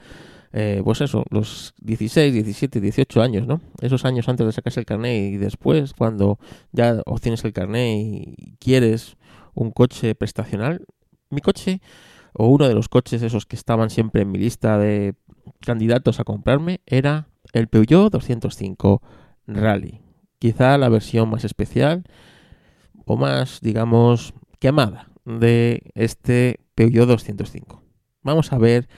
[0.55, 3.61] eh, pues eso, los 16, 17, 18 años, ¿no?
[3.81, 6.39] Esos años antes de sacarse el carnet y después, cuando
[6.73, 9.17] ya obtienes el carnet y quieres
[9.55, 10.85] un coche prestacional.
[11.31, 11.81] Mi coche,
[12.35, 15.15] o uno de los coches esos que estaban siempre en mi lista de
[15.61, 19.01] candidatos a comprarme, era el Peugeot 205
[19.47, 20.03] Rally.
[20.39, 22.05] Quizá la versión más especial
[23.05, 27.83] o más, digamos, quemada de este Peugeot 205.
[28.23, 28.89] Vamos a ver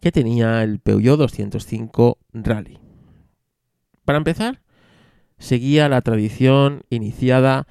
[0.00, 2.78] que tenía el Peugeot 205 Rally.
[4.04, 4.62] Para empezar,
[5.38, 7.66] seguía la tradición iniciada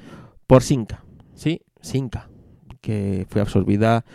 [0.47, 1.61] por Sinca, ¿sí?
[1.81, 2.29] Sinca,
[2.79, 4.05] que fue absorbida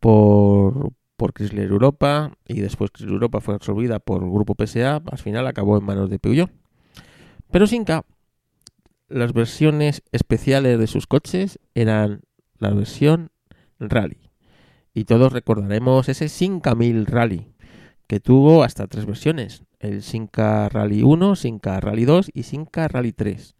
[0.00, 5.18] por, por Chrysler Europa y después Chrysler Europa fue absorbida por el grupo PSA, al
[5.18, 6.50] final acabó en manos de Peugeot.
[7.50, 8.04] Pero Sinca,
[9.10, 12.22] las versiones especiales de sus coches eran
[12.58, 13.30] la versión
[13.78, 14.30] Rally.
[14.94, 17.52] Y todos recordaremos ese Sinca 1000 Rally,
[18.06, 23.12] que tuvo hasta tres versiones, el Sinca Rally 1, Sinca Rally 2 y Sinca Rally
[23.12, 23.56] 3.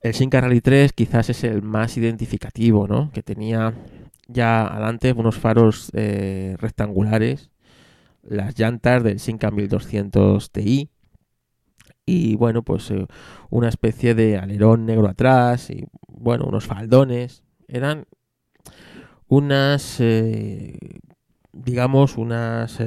[0.00, 3.10] El Sinca Rally 3 quizás es el más identificativo, ¿no?
[3.12, 3.74] Que tenía
[4.26, 7.50] ya adelante unos faros eh, rectangulares,
[8.22, 10.90] las llantas del Sinca 1200 Ti
[12.06, 13.06] y bueno, pues eh,
[13.50, 17.42] una especie de alerón negro atrás y bueno, unos faldones.
[17.68, 18.06] Eran
[19.28, 20.78] unas, eh,
[21.52, 22.78] digamos, unas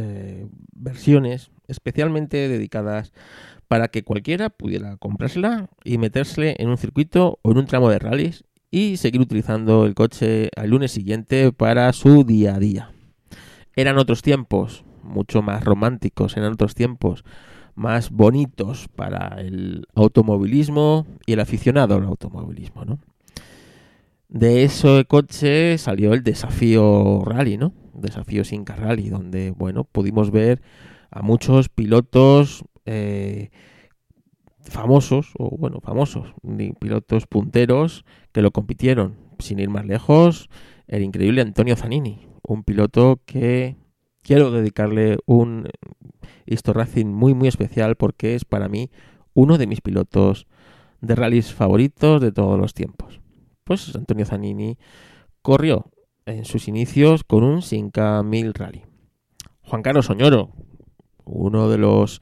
[0.73, 3.11] versiones especialmente dedicadas
[3.67, 7.99] para que cualquiera pudiera comprársela y metérsela en un circuito o en un tramo de
[7.99, 12.91] rallies y seguir utilizando el coche al lunes siguiente para su día a día.
[13.75, 17.23] Eran otros tiempos, mucho más románticos, eran otros tiempos
[17.77, 22.99] más bonitos para el automovilismo y el aficionado al automovilismo, ¿no?
[24.29, 27.73] De ese coche salió el desafío rally, ¿no?
[27.93, 30.61] Desafío Sinca Rally, donde, bueno, pudimos ver
[31.11, 33.51] a muchos pilotos eh,
[34.59, 36.33] famosos, o bueno, famosos,
[36.79, 39.15] pilotos punteros que lo compitieron.
[39.37, 40.49] Sin ir más lejos,
[40.87, 43.77] el increíble Antonio Zanini, un piloto que
[44.27, 45.69] quiero dedicarle un
[46.45, 48.91] Histo Racing muy muy especial porque es para mí
[49.33, 50.47] uno de mis pilotos
[50.99, 53.21] de rallies favoritos de todos los tiempos.
[53.63, 54.77] Pues Antonio Zanini
[55.41, 55.85] corrió
[56.25, 58.83] en sus inicios con un Sinca 1000 Rally.
[59.61, 60.51] Juan Carlos Soñoro,
[61.23, 62.21] uno de los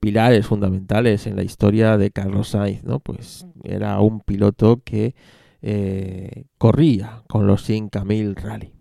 [0.00, 2.98] pilares fundamentales en la historia de Carlos Sainz, ¿no?
[2.98, 5.14] Pues era un piloto que
[5.62, 8.73] eh, corría con los 5000 Rally.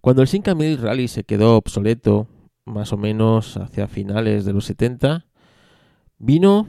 [0.00, 2.28] Cuando el 5000 Rally se quedó obsoleto,
[2.64, 5.26] más o menos hacia finales de los 70,
[6.18, 6.68] vino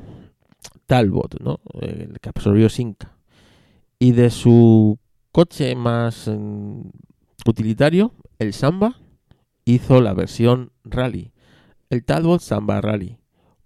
[0.85, 1.59] Talbot, ¿no?
[1.79, 3.15] El que absorbió Sinca.
[3.99, 4.97] Y de su
[5.31, 6.81] coche más mm,
[7.45, 8.95] utilitario, el Samba,
[9.65, 11.31] hizo la versión Rally,
[11.89, 13.17] el Talbot Samba Rally.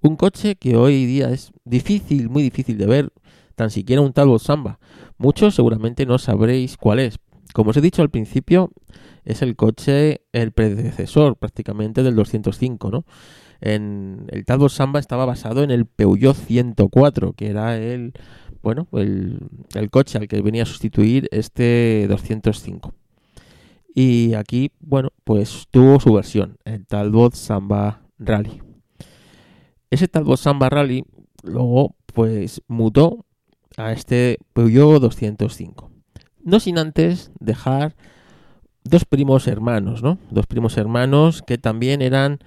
[0.02, 3.14] Un coche que hoy día es difícil, muy difícil de ver,
[3.56, 4.80] tan siquiera un Talbot Samba.
[5.18, 7.18] Muchos seguramente no sabréis cuál es.
[7.54, 8.72] Como os he dicho al principio,
[9.24, 13.06] es el coche, el predecesor prácticamente del 205, ¿no?
[13.62, 18.12] El Talbot Samba estaba basado en el Peugeot 104, que era el,
[18.62, 22.94] bueno, el coche al que venía a sustituir este 205.
[23.96, 28.62] Y aquí, bueno, pues tuvo su versión, el Talbot Samba Rally.
[29.90, 31.06] Ese Talbot Samba Rally
[31.44, 33.26] luego pues mutó
[33.78, 35.93] a este Peugeot 205.
[36.44, 37.96] No sin antes dejar
[38.84, 40.18] dos primos hermanos, ¿no?
[40.30, 42.40] Dos primos hermanos que también eran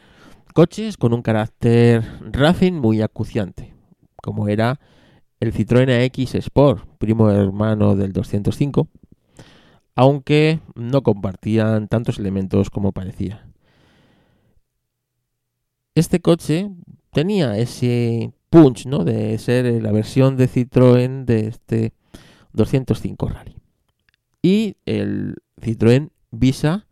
[0.53, 3.75] coches con un carácter racing muy acuciante,
[4.23, 4.81] como era
[5.41, 8.89] el Citroën AX Sport, primo hermano del 205,
[9.95, 13.47] aunque no compartían tantos elementos como parecía.
[15.95, 16.71] Este coche
[17.13, 19.05] tenía ese punch, ¿no?
[19.05, 21.95] De ser la versión de Citroën de este
[22.53, 23.57] 205 Rally.
[24.47, 26.87] Y el Citroën Visa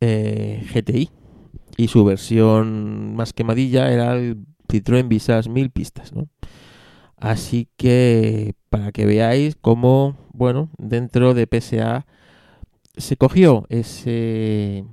[0.00, 1.08] eh, GTI.
[1.76, 6.28] Y su versión más quemadilla era el Citroën Visas 1000 pistas, ¿no?
[7.16, 12.04] Así que para que veáis cómo, bueno, dentro de PSA
[12.96, 14.84] se cogió ese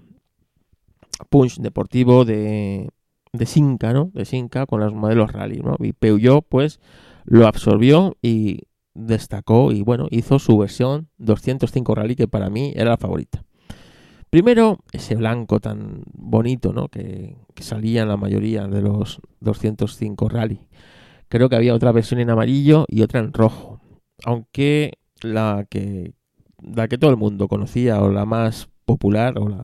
[1.32, 2.89] punch deportivo de
[3.34, 4.12] de Sinca, ¿no?
[4.13, 5.76] De Sinca con los modelos rally, ¿no?
[5.80, 6.80] Y Peugeot, pues,
[7.26, 8.62] lo absorbió y
[8.97, 13.43] destacó y, bueno, hizo su versión 205 Rally, que para mí era la favorita.
[14.29, 16.89] Primero, ese blanco tan bonito, ¿no?
[16.89, 20.67] Que, salía en la mayoría de los 205 Rally.
[21.29, 23.79] Creo que había otra versión en amarillo y otra en rojo.
[24.23, 26.13] Aunque la que,
[26.62, 29.63] la que todo el mundo conocía o la más popular o la,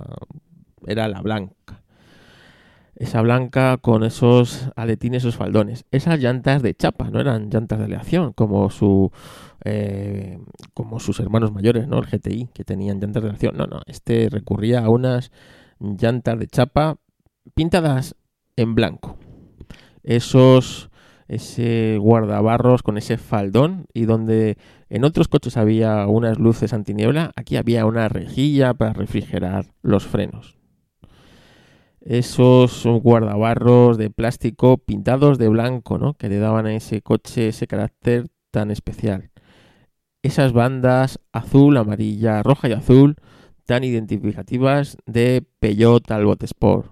[0.87, 1.82] era la blanca
[2.95, 5.85] esa blanca con esos aletines, esos faldones.
[5.91, 9.11] Esas llantas de chapa, no eran llantas de aleación, como su
[9.63, 10.39] eh,
[10.73, 11.99] como sus hermanos mayores, ¿no?
[11.99, 13.57] El GTI, que tenían llantas de aleación.
[13.57, 15.31] No, no, este recurría a unas
[15.79, 16.97] llantas de chapa
[17.55, 18.15] pintadas
[18.55, 19.17] en blanco.
[20.03, 20.89] Esos
[21.27, 24.57] ese guardabarros con ese faldón y donde
[24.89, 30.62] en otros coches había unas luces antiniebla, aquí había una rejilla para refrigerar los frenos
[32.05, 36.13] esos guardabarros de plástico pintados de blanco, ¿no?
[36.15, 39.31] Que le daban a ese coche ese carácter tan especial.
[40.21, 43.15] Esas bandas azul, amarilla, roja y azul
[43.65, 46.91] tan identificativas de Peugeot Talbot Sport.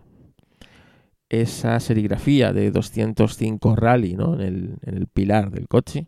[1.30, 4.34] Esa serigrafía de 205 Rally, ¿no?
[4.36, 6.08] En el, en el pilar del coche.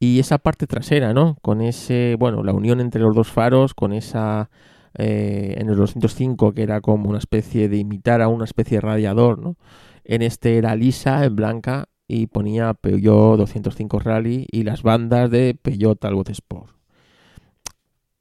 [0.00, 1.36] Y esa parte trasera, ¿no?
[1.42, 4.50] Con ese, bueno, la unión entre los dos faros, con esa
[4.98, 8.80] eh, en el 205 que era como una especie de imitar a una especie de
[8.80, 9.56] radiador, ¿no?
[10.04, 15.54] En este era lisa, en blanca y ponía Peugeot 205 Rally y las bandas de
[15.54, 16.74] Peugeot Talbot Sport.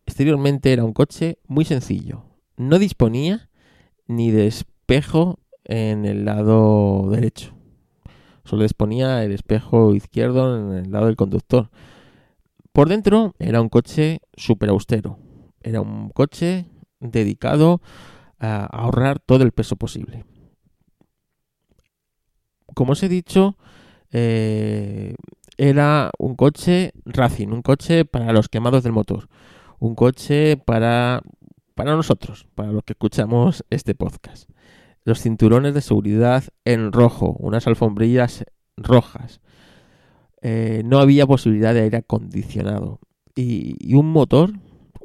[0.06, 2.24] Exteriormente era un coche muy sencillo.
[2.58, 3.50] No disponía
[4.08, 7.56] ni de espejo en el lado derecho.
[8.46, 11.70] Solo disponía el espejo izquierdo en el lado del conductor.
[12.72, 15.18] Por dentro era un coche súper austero.
[15.68, 16.66] Era un coche
[17.02, 17.82] dedicado
[18.40, 20.24] a ahorrar todo el peso posible.
[22.74, 23.58] Como os he dicho,
[24.12, 25.16] eh,
[25.58, 29.28] era un coche racing, un coche para los quemados del motor,
[29.80, 31.22] un coche para,
[31.76, 34.50] para nosotros, para los que escuchamos este podcast.
[35.04, 38.46] Los cinturones de seguridad en rojo, unas alfombrillas
[38.78, 39.42] rojas.
[40.42, 43.02] Eh, no había posibilidad de aire acondicionado.
[43.36, 44.54] y un motor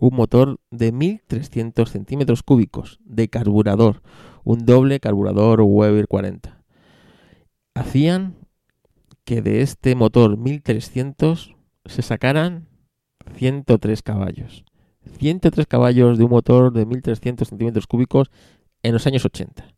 [0.02, 4.02] un motor de 1300 centímetros cúbicos de carburador,
[4.42, 6.60] un doble carburador Weber 40.
[7.74, 8.34] Hacían
[9.22, 12.66] que de este motor 1300 se sacaran
[13.36, 14.64] 103 caballos.
[15.20, 18.32] 103 caballos de un motor de 1300 centímetros cúbicos
[18.82, 19.68] en los años 80.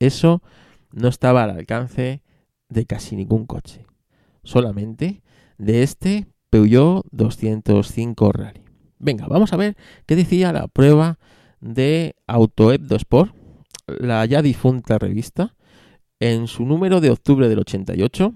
[0.00, 0.42] Eso
[0.90, 2.24] no estaba al alcance
[2.68, 3.86] de casi ningún coche.
[4.42, 5.22] Solamente
[5.56, 8.67] de este Peugeot 205 Rally.
[8.98, 9.76] Venga, vamos a ver
[10.06, 11.18] qué decía la prueba
[11.60, 13.34] de AutoEbdo Sport,
[13.86, 15.54] la ya difunta revista,
[16.20, 18.34] en su número de octubre del 88,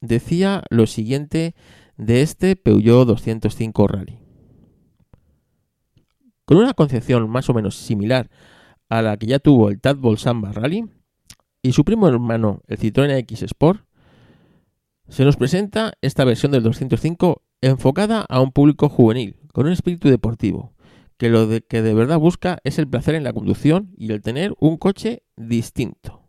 [0.00, 1.54] decía lo siguiente
[1.96, 4.18] de este Peugeot 205 Rally.
[6.44, 8.28] Con una concepción más o menos similar
[8.88, 10.90] a la que ya tuvo el Tadbol Samba Rally
[11.62, 13.84] y su primo hermano el Citroën X Sport,
[15.08, 20.08] se nos presenta esta versión del 205 enfocada a un público juvenil, con un espíritu
[20.08, 20.72] deportivo,
[21.16, 24.22] que lo de, que de verdad busca es el placer en la conducción y el
[24.22, 26.20] tener un coche distinto.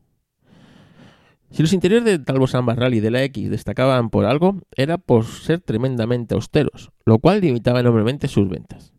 [1.52, 5.26] Si los interiores del Talbot Samba Rally de la X destacaban por algo, era por
[5.26, 8.94] ser tremendamente austeros, lo cual limitaba enormemente sus ventas.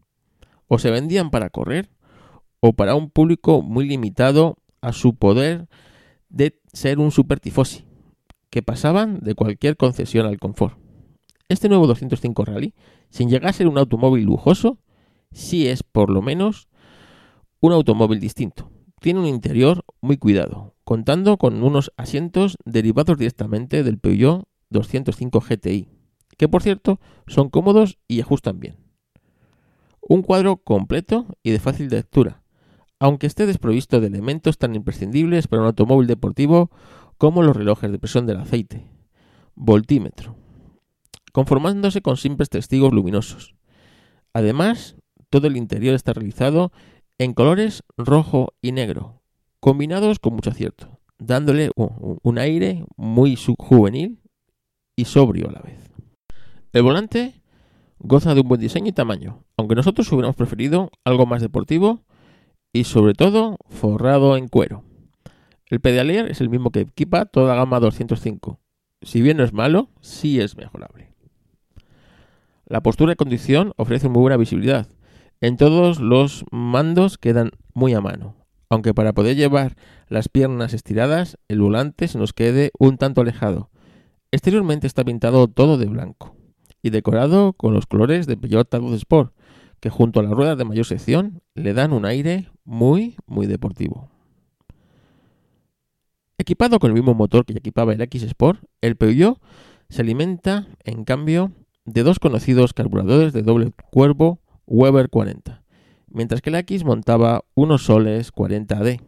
[0.68, 1.88] O se vendían para correr,
[2.60, 5.66] o para un público muy limitado a su poder
[6.28, 7.84] de ser un super tifosi,
[8.50, 10.78] que pasaban de cualquier concesión al confort.
[11.48, 12.74] Este nuevo 205 Rally,
[13.12, 14.78] sin llegar a ser un automóvil lujoso,
[15.32, 16.68] sí es por lo menos
[17.60, 18.70] un automóvil distinto.
[19.00, 25.88] Tiene un interior muy cuidado, contando con unos asientos derivados directamente del Peugeot 205 GTI,
[26.38, 28.78] que por cierto son cómodos y ajustan bien.
[30.00, 32.42] Un cuadro completo y de fácil lectura,
[32.98, 36.70] aunque esté desprovisto de elementos tan imprescindibles para un automóvil deportivo
[37.18, 38.86] como los relojes de presión del aceite,
[39.54, 40.34] voltímetro,
[41.32, 43.54] conformándose con simples testigos luminosos.
[44.32, 44.96] Además,
[45.30, 46.72] todo el interior está realizado
[47.18, 49.22] en colores rojo y negro,
[49.60, 54.20] combinados con mucho acierto, dándole un aire muy juvenil
[54.96, 55.90] y sobrio a la vez.
[56.72, 57.42] El volante
[57.98, 62.04] goza de un buen diseño y tamaño, aunque nosotros hubiéramos preferido algo más deportivo
[62.72, 64.84] y sobre todo forrado en cuero.
[65.66, 68.58] El pedalier es el mismo que equipa toda la gama 205.
[69.02, 71.11] Si bien no es malo, sí es mejorable.
[72.72, 74.88] La postura de conducción ofrece muy buena visibilidad.
[75.42, 78.34] En todos los mandos quedan muy a mano,
[78.70, 79.76] aunque para poder llevar
[80.08, 83.68] las piernas estiradas, el volante se nos quede un tanto alejado.
[84.30, 86.34] Exteriormente está pintado todo de blanco
[86.80, 89.34] y decorado con los colores de Peugeot Talbot Sport,
[89.78, 94.08] que junto a las ruedas de mayor sección le dan un aire muy, muy deportivo.
[96.38, 99.38] Equipado con el mismo motor que equipaba el X Sport, el Peugeot
[99.90, 101.52] se alimenta, en cambio,
[101.84, 105.62] de dos conocidos carburadores de doble cuerpo Weber 40,
[106.08, 109.00] mientras que la X montaba unos Soles 40D.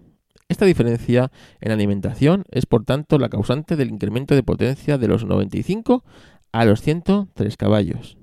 [0.49, 5.25] Esta diferencia en alimentación es por tanto la causante del incremento de potencia de los
[5.25, 6.05] 95
[6.53, 8.19] a los 103 caballos.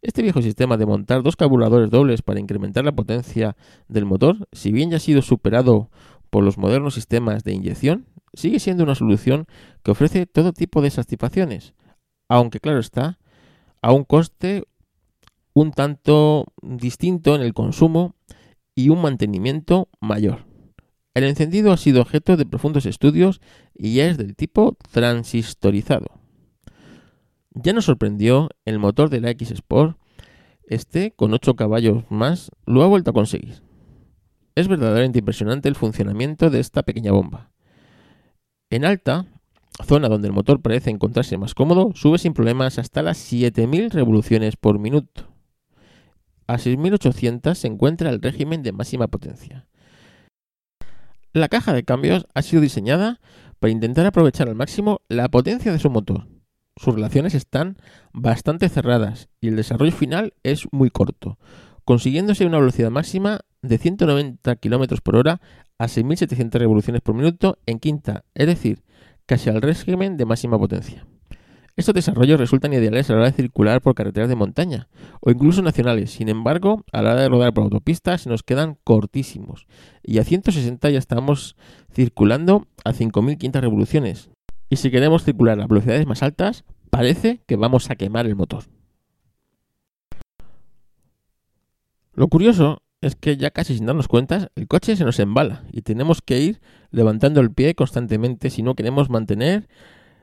[0.00, 3.56] Este viejo sistema de montar dos carburadores dobles para incrementar la potencia
[3.88, 5.90] del motor, si bien ya ha sido superado
[6.28, 9.46] por los modernos sistemas de inyección, sigue siendo una solución
[9.82, 11.74] que ofrece todo tipo de satisfacciones,
[12.28, 13.18] aunque claro está,
[13.84, 14.64] a un coste
[15.52, 18.16] un tanto distinto en el consumo
[18.74, 20.46] y un mantenimiento mayor.
[21.12, 23.42] El encendido ha sido objeto de profundos estudios
[23.74, 26.06] y es del tipo transistorizado.
[27.50, 29.98] Ya nos sorprendió el motor de la X Sport,
[30.66, 33.62] este con 8 caballos más lo ha vuelto a conseguir.
[34.54, 37.50] Es verdaderamente impresionante el funcionamiento de esta pequeña bomba.
[38.70, 39.26] En alta,
[39.82, 44.56] zona donde el motor parece encontrarse más cómodo, sube sin problemas hasta las 7000 revoluciones
[44.56, 45.28] por minuto.
[46.46, 49.66] A 6800 se encuentra el régimen de máxima potencia.
[51.32, 53.20] La caja de cambios ha sido diseñada
[53.58, 56.28] para intentar aprovechar al máximo la potencia de su motor.
[56.76, 57.76] Sus relaciones están
[58.12, 61.38] bastante cerradas y el desarrollo final es muy corto,
[61.84, 65.40] consiguiéndose una velocidad máxima de 190 km por hora
[65.78, 68.82] a 6.700 revoluciones por minuto en quinta, es decir,
[69.26, 71.06] casi al régimen de máxima potencia.
[71.76, 74.88] Estos desarrollos resultan ideales a la hora de circular por carreteras de montaña
[75.20, 76.12] o incluso nacionales.
[76.12, 79.66] Sin embargo, a la hora de rodar por autopistas se nos quedan cortísimos.
[80.02, 81.56] Y a 160 ya estamos
[81.92, 84.30] circulando a 5.500 revoluciones.
[84.70, 88.64] Y si queremos circular a velocidades más altas, parece que vamos a quemar el motor.
[92.12, 95.82] Lo curioso es que ya casi sin darnos cuenta, el coche se nos embala y
[95.82, 99.68] tenemos que ir levantando el pie constantemente si no queremos mantener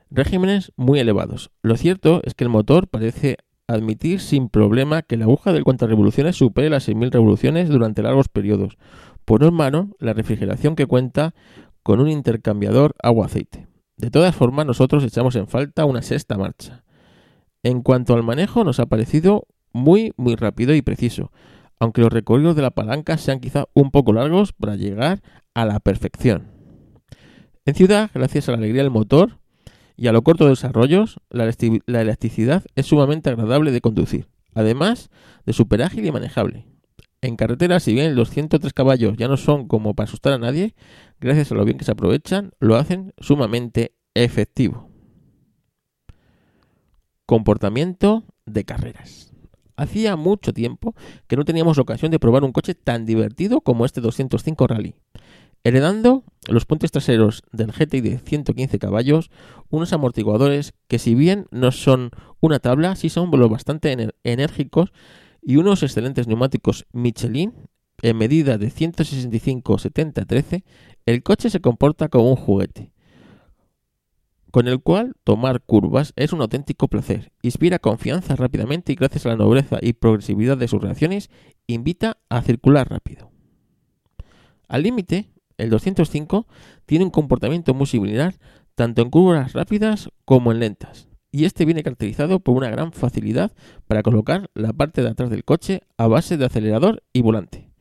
[0.09, 1.51] regímenes muy elevados.
[1.61, 6.35] Lo cierto es que el motor parece admitir sin problema que la aguja del revoluciones
[6.35, 8.77] supere las 6.000 revoluciones durante largos periodos,
[9.25, 11.33] por mano la refrigeración que cuenta
[11.83, 13.67] con un intercambiador agua-aceite.
[13.97, 16.83] De todas formas, nosotros echamos en falta una sexta marcha.
[17.63, 21.31] En cuanto al manejo, nos ha parecido muy, muy rápido y preciso,
[21.81, 25.23] aunque los recorridos de la palanca sean quizá un poco largos para llegar
[25.55, 26.51] a la perfección.
[27.65, 29.39] En ciudad, gracias a la alegría del motor
[29.97, 31.51] y a lo corto de desarrollos, la,
[31.87, 35.09] elasticidad es sumamente agradable de conducir, además
[35.47, 36.67] de súper ágil y manejable.
[37.19, 40.75] En carretera, si bien los 103 caballos ya no son como para asustar a nadie,
[41.19, 44.87] gracias a lo bien que se aprovechan, lo hacen sumamente efectivo.
[47.25, 49.30] Comportamiento de carreras.
[49.75, 50.95] Hacía mucho tiempo
[51.27, 54.95] que no teníamos ocasión de probar un coche tan divertido como este 205 Rally.
[55.63, 59.29] Heredando los puentes traseros del GTI de 115 caballos,
[59.69, 62.09] unos amortiguadores que si bien no son
[62.39, 64.91] una tabla, sí son lo bastante enérgicos
[65.41, 67.53] y unos excelentes neumáticos Michelin
[68.01, 70.63] en medida de 165-70-13,
[71.05, 72.90] el coche se comporta como un juguete
[74.51, 77.31] con el cual tomar curvas es un auténtico placer.
[77.41, 81.29] Inspira confianza rápidamente y gracias a la nobleza y progresividad de sus reacciones,
[81.67, 83.31] invita a circular rápido.
[84.67, 86.47] Al límite, el 205
[86.85, 88.35] tiene un comportamiento muy similar
[88.75, 93.51] tanto en curvas rápidas como en lentas, y este viene caracterizado por una gran facilidad
[93.87, 97.71] para colocar la parte de atrás del coche a base de acelerador y volante.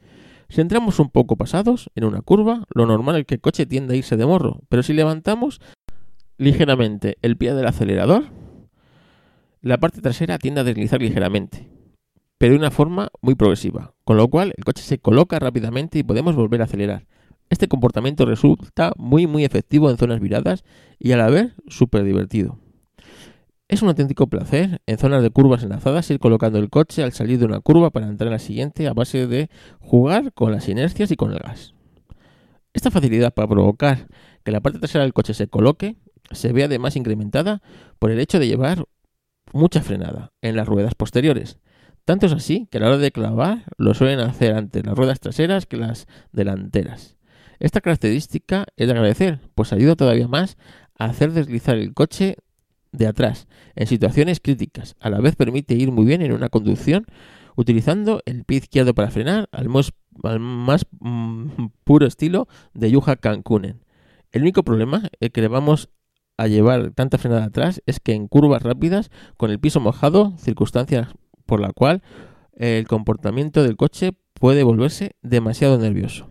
[0.49, 3.95] Si entramos un poco pasados en una curva, lo normal es que el coche tienda
[3.95, 5.61] a irse de morro, pero si levantamos
[6.41, 8.25] ligeramente el pie del acelerador,
[9.61, 11.69] la parte trasera tiende a deslizar ligeramente,
[12.39, 16.03] pero de una forma muy progresiva, con lo cual el coche se coloca rápidamente y
[16.03, 17.07] podemos volver a acelerar.
[17.51, 20.65] Este comportamiento resulta muy muy efectivo en zonas viradas
[20.99, 22.59] y a la vez súper divertido.
[23.69, 27.39] Es un auténtico placer en zonas de curvas enlazadas ir colocando el coche al salir
[27.39, 31.11] de una curva para entrar en la siguiente a base de jugar con las inercias
[31.11, 31.75] y con el gas.
[32.73, 34.07] Esta facilidad para provocar
[34.43, 35.97] que la parte trasera del coche se coloque
[36.31, 37.63] se ve además incrementada
[37.99, 38.85] por el hecho de llevar
[39.53, 41.59] mucha frenada en las ruedas posteriores.
[42.05, 45.21] Tanto es así que a la hora de clavar lo suelen hacer ante las ruedas
[45.21, 47.17] traseras que las delanteras.
[47.59, 50.57] Esta característica es de agradecer, pues ayuda todavía más
[50.99, 52.37] a hacer deslizar el coche
[52.93, 54.97] de atrás en situaciones críticas.
[54.99, 57.07] A la vez permite ir muy bien en una conducción
[57.57, 59.93] utilizando el pie izquierdo para frenar al, más,
[61.01, 63.85] mm, puro estilo de Yuha Kankunen.
[64.33, 65.91] El único problema es que le vamos
[66.41, 71.09] a llevar tanta frenada atrás es que en curvas rápidas, con el piso mojado, circunstancias
[71.45, 72.03] por la cual
[72.57, 76.31] el comportamiento del coche puede volverse demasiado nervioso.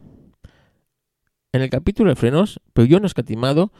[1.51, 3.71] En el capítulo de frenos, Peugeot no escatimado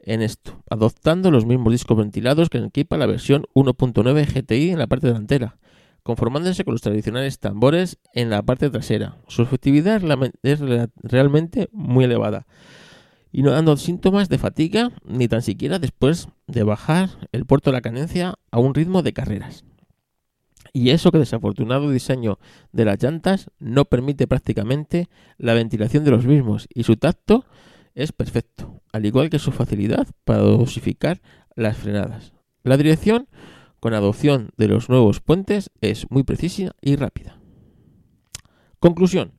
[0.00, 4.88] en esto, adoptando los mismos discos ventilados que equipa la versión 1.9 GTI en la
[4.88, 5.58] parte delantera,
[6.02, 9.18] conformándose con los tradicionales tambores en la parte trasera.
[9.28, 10.02] Su efectividad
[10.42, 10.60] es
[11.04, 12.48] realmente muy elevada,
[13.32, 17.76] y no dando síntomas de fatiga ni tan siquiera después de bajar el puerto de
[17.76, 19.64] la cadencia a un ritmo de carreras.
[20.72, 22.38] Y eso que desafortunado diseño
[22.72, 25.08] de las llantas no permite prácticamente
[25.38, 27.44] la ventilación de los mismos y su tacto
[27.94, 31.20] es perfecto, al igual que su facilidad para dosificar
[31.56, 32.32] las frenadas.
[32.62, 33.28] La dirección
[33.80, 37.38] con adopción de los nuevos puentes es muy precisa y rápida.
[38.78, 39.32] Conclusión.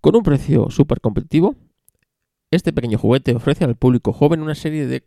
[0.00, 1.56] Con un precio súper competitivo,
[2.54, 5.04] este pequeño juguete ofrece al público joven una serie de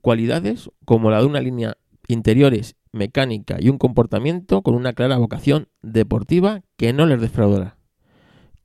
[0.00, 1.76] cualidades como la de una línea
[2.08, 7.76] interiores mecánica y un comportamiento con una clara vocación deportiva que no les defraudará.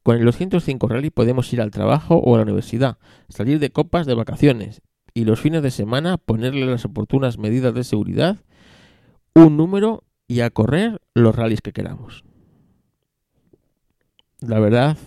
[0.03, 2.97] Con el 205 Rally podemos ir al trabajo o a la universidad,
[3.29, 4.81] salir de copas de vacaciones
[5.13, 8.37] y los fines de semana ponerle las oportunas medidas de seguridad,
[9.35, 12.23] un número y a correr los rallies que queramos.
[14.39, 14.97] La verdad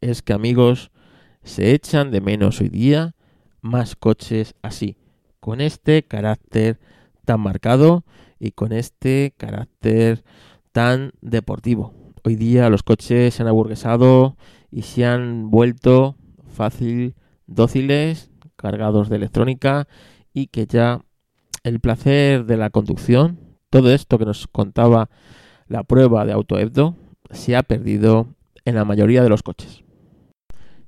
[0.00, 0.90] es que amigos,
[1.46, 3.14] se echan de menos hoy día
[3.60, 4.96] más coches así,
[5.40, 6.80] con este carácter
[7.24, 8.04] tan marcado
[8.38, 10.24] y con este carácter
[10.72, 11.94] tan deportivo.
[12.24, 14.36] Hoy día los coches se han aburguesado
[14.72, 16.16] y se han vuelto
[16.48, 17.14] fácil
[17.46, 19.86] dóciles, cargados de electrónica
[20.34, 21.02] y que ya
[21.62, 23.38] el placer de la conducción,
[23.70, 25.10] todo esto que nos contaba
[25.68, 26.96] la prueba de AutoEbdo,
[27.30, 28.26] se ha perdido
[28.64, 29.85] en la mayoría de los coches.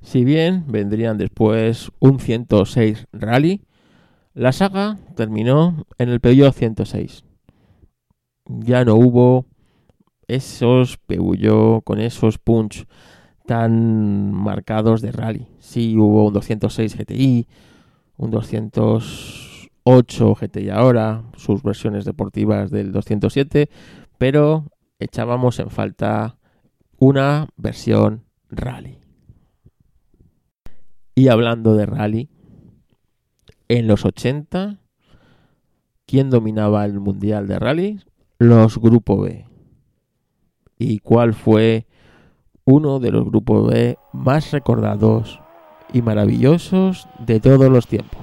[0.00, 3.62] Si bien vendrían después un 106 Rally,
[4.34, 7.24] la saga terminó en el Peugeot 106.
[8.46, 9.46] Ya no hubo
[10.28, 12.86] esos Peugeot con esos punch
[13.46, 15.48] tan marcados de rally.
[15.58, 17.48] Sí hubo un 206 GTI,
[18.16, 23.70] un 208 GTI ahora, sus versiones deportivas del 207,
[24.18, 24.66] pero
[24.98, 26.36] echábamos en falta
[26.98, 28.98] una versión rally.
[31.18, 32.28] Y hablando de rally,
[33.66, 34.78] en los 80,
[36.06, 38.00] ¿quién dominaba el mundial de rally?
[38.38, 39.44] Los Grupo B.
[40.78, 41.88] ¿Y cuál fue
[42.64, 45.40] uno de los Grupos B más recordados
[45.92, 48.22] y maravillosos de todos los tiempos?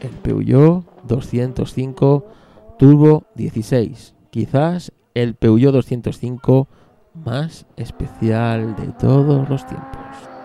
[0.00, 2.26] El Peugeot 205
[2.78, 4.14] Turbo 16.
[4.30, 6.68] Quizás el Peugeot 205
[7.12, 10.35] más especial de todos los tiempos.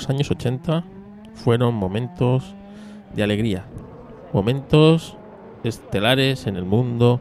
[0.00, 0.82] Los años 80
[1.34, 2.54] fueron momentos
[3.14, 3.66] de alegría,
[4.32, 5.18] momentos
[5.62, 7.20] estelares en el mundo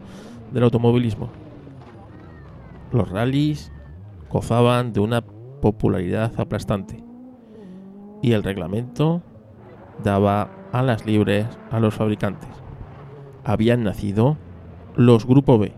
[0.54, 1.30] del automovilismo.
[2.94, 3.74] Los rallies
[4.30, 7.04] gozaban de una popularidad aplastante
[8.22, 9.24] y el reglamento
[10.02, 12.50] daba alas libres a los fabricantes.
[13.44, 14.38] Habían nacido
[14.96, 15.74] los Grupo B,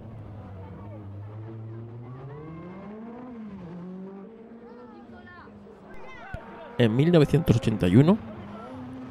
[6.82, 8.18] En 1981,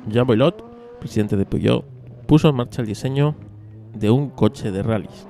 [0.09, 1.85] Jean Boilot, presidente de Peugeot,
[2.27, 3.37] puso en marcha el diseño
[3.95, 5.29] de un coche de rallies,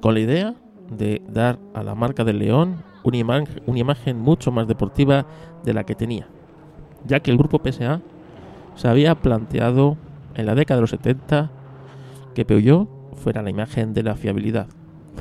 [0.00, 0.54] con la idea
[0.88, 5.26] de dar a la marca del León una, una imagen mucho más deportiva
[5.64, 6.28] de la que tenía,
[7.04, 8.00] ya que el grupo PSA
[8.76, 9.96] se había planteado
[10.36, 11.50] en la década de los 70
[12.36, 14.68] que Peugeot fuera la imagen de la fiabilidad,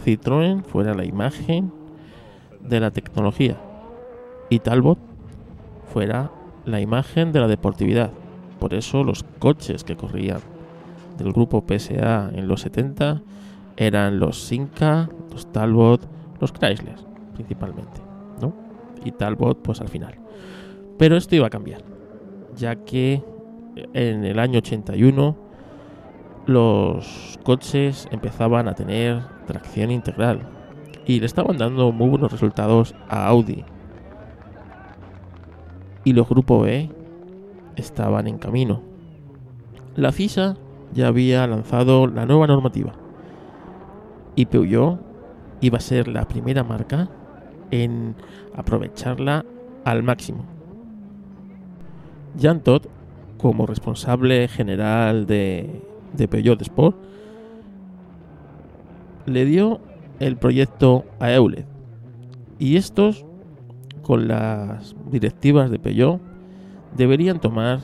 [0.05, 1.73] Citroën fuera la imagen
[2.61, 3.57] de la tecnología
[4.51, 5.14] y Talbot
[5.95, 6.29] fuera
[6.65, 8.11] la imagen de la deportividad.
[8.59, 10.39] Por eso los coches que corrían
[11.17, 13.21] del grupo PSA en los 70
[13.77, 16.05] eran los Simca, los Talbot,
[16.41, 16.97] los Chrysler
[17.33, 18.01] principalmente,
[18.41, 18.53] ¿no?
[19.05, 20.15] Y Talbot pues al final.
[20.97, 21.81] Pero esto iba a cambiar,
[22.57, 23.23] ya que
[23.93, 25.37] en el año 81
[26.45, 30.41] los coches empezaban a tener tracción integral
[31.05, 33.63] y le estaban dando muy buenos resultados a Audi
[36.05, 36.89] y los grupos B
[37.75, 38.81] estaban en camino.
[39.95, 40.55] La FISA
[40.93, 42.93] ya había lanzado la nueva normativa
[44.35, 44.99] y Peugeot
[45.59, 47.09] iba a ser la primera marca
[47.71, 48.15] en
[48.55, 49.43] aprovecharla
[49.83, 50.45] al máximo.
[52.39, 52.87] Jan Todt,
[53.37, 55.81] como responsable general de,
[56.13, 56.97] de Peugeot Sport,
[59.25, 59.79] le dio
[60.19, 61.65] el proyecto a Euler
[62.59, 63.24] y estos
[64.05, 66.21] con las directivas de Peugeot
[66.95, 67.79] deberían tomar,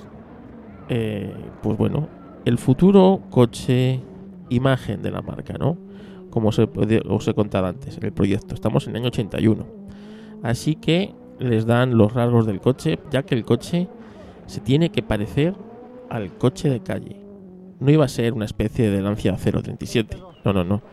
[0.88, 2.09] eh, pues bueno,
[2.45, 4.01] el futuro coche
[4.49, 5.80] imagen de la marca, ¿no?
[6.30, 8.53] Como os he, contado antes en el proyecto.
[8.53, 9.65] Estamos en el año 81.
[10.43, 13.88] Así que les dan los rasgos del coche, ya que el coche
[14.45, 15.55] se tiene que parecer
[16.11, 17.19] al coche de calle.
[17.80, 20.17] No iba a ser una especie de Lancia 037.
[20.45, 20.84] No, no, no.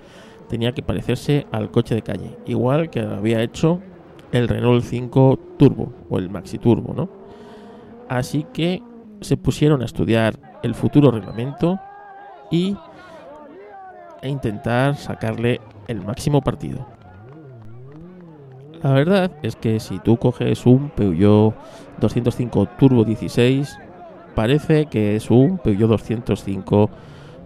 [0.49, 2.39] Tenía que parecerse al coche de calle.
[2.47, 3.83] Igual que había hecho
[4.33, 7.09] el Renault 5 Turbo o el Maxi Turbo, ¿no?
[8.09, 8.83] Así que
[9.21, 11.79] se pusieron a estudiar el futuro reglamento
[12.51, 12.77] y
[14.23, 16.87] e intentar sacarle el máximo partido.
[18.83, 21.55] La verdad es que si tú coges un Peugeot
[22.01, 23.79] 205 Turbo 16,
[24.35, 26.91] parece que es un Peugeot 205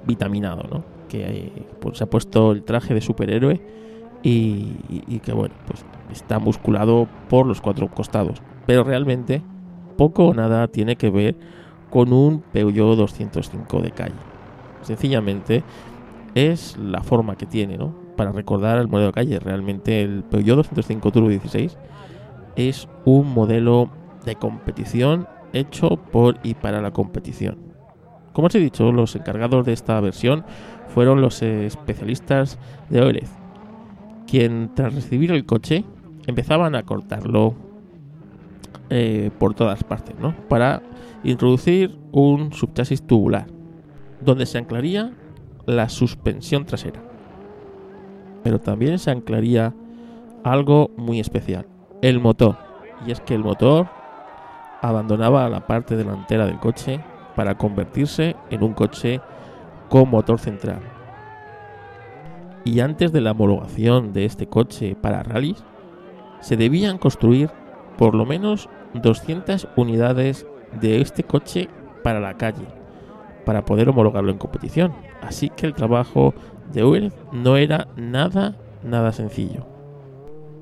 [0.07, 0.85] vitaminado, ¿no?
[1.09, 3.61] Que pues, se ha puesto el traje de superhéroe
[4.23, 8.43] y que bueno, pues está musculado por los cuatro costados.
[8.67, 9.43] Pero realmente
[9.97, 11.37] poco o nada tiene que ver
[11.91, 14.15] con un Peugeot 205 de calle.
[14.83, 15.63] Sencillamente
[16.35, 17.95] es la forma que tiene, ¿no?
[18.17, 19.39] Para recordar el modelo de calle.
[19.39, 21.77] Realmente el Peugeot 205 Turbo 16
[22.57, 23.91] es un modelo
[24.25, 27.59] de competición hecho por y para la competición.
[28.33, 30.45] Como os he dicho, los encargados de esta versión
[30.89, 32.59] fueron los especialistas
[32.89, 33.29] de OLED,
[34.27, 35.85] quien tras recibir el coche
[36.27, 37.55] empezaban a cortarlo
[38.91, 40.35] eh, por todas partes, ¿no?
[40.49, 40.83] Para
[41.25, 43.47] introducir un subchasis tubular,
[44.21, 45.13] donde se anclaría
[45.67, 47.03] la suspensión trasera.
[48.43, 49.75] Pero también se anclaría
[50.45, 51.67] algo muy especial,
[52.03, 52.57] el motor.
[53.07, 53.89] Y es que el motor
[54.81, 57.01] abandonaba la parte delantera del coche
[57.37, 59.21] para convertirse en un coche
[59.89, 60.81] con motor central.
[62.65, 65.65] Y antes de la homologación de este coche para rallies,
[66.43, 67.49] se debían construir
[67.97, 70.47] por lo menos 200 unidades
[70.81, 71.69] de este coche
[72.03, 72.67] para la calle,
[73.47, 74.93] para poder homologarlo en competición.
[75.23, 76.35] Así que el trabajo
[76.73, 79.67] de Uber no era nada, nada sencillo.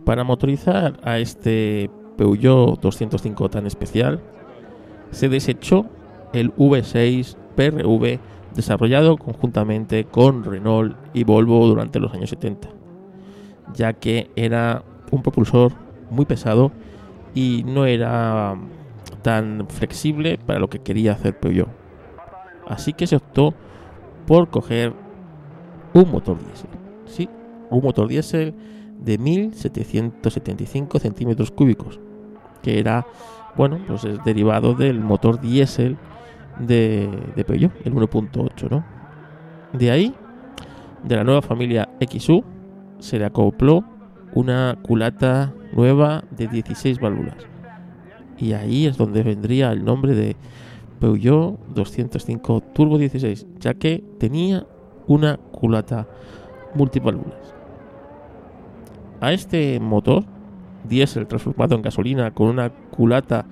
[0.05, 4.20] Para motorizar a este Peugeot 205 tan especial,
[5.11, 5.87] se desechó
[6.33, 8.18] el V6 PRV
[8.55, 12.68] desarrollado conjuntamente con Renault y Volvo durante los años 70,
[13.74, 15.73] ya que era un propulsor
[16.11, 16.73] muy pesado
[17.35, 18.57] y no era
[19.23, 21.69] tan flexible para lo que quería hacer Peugeot.
[22.69, 23.55] Así que se optó
[24.27, 24.93] por coger
[25.93, 26.71] un motor diésel.
[27.07, 27.29] Sí,
[27.71, 28.55] un motor diésel
[28.99, 31.99] de 1775 centímetros cúbicos,
[32.63, 33.07] que era,
[33.57, 35.97] bueno, pues es derivado del motor diésel
[36.59, 38.85] de, de Peugeot, el 1.8, ¿no?
[39.73, 40.15] De ahí,
[41.03, 42.45] de la nueva familia XU,
[42.99, 43.85] se le acopló
[44.35, 47.37] una culata nueva de 16 válvulas.
[48.39, 50.37] Y ahí es donde vendría el nombre de
[50.99, 54.66] Peugeot 205 Turbo 16, ya que tenía
[55.07, 56.09] una culata
[56.74, 57.55] multiválvulas.
[59.20, 60.24] A este motor
[60.89, 63.47] diésel transformado en gasolina con una culata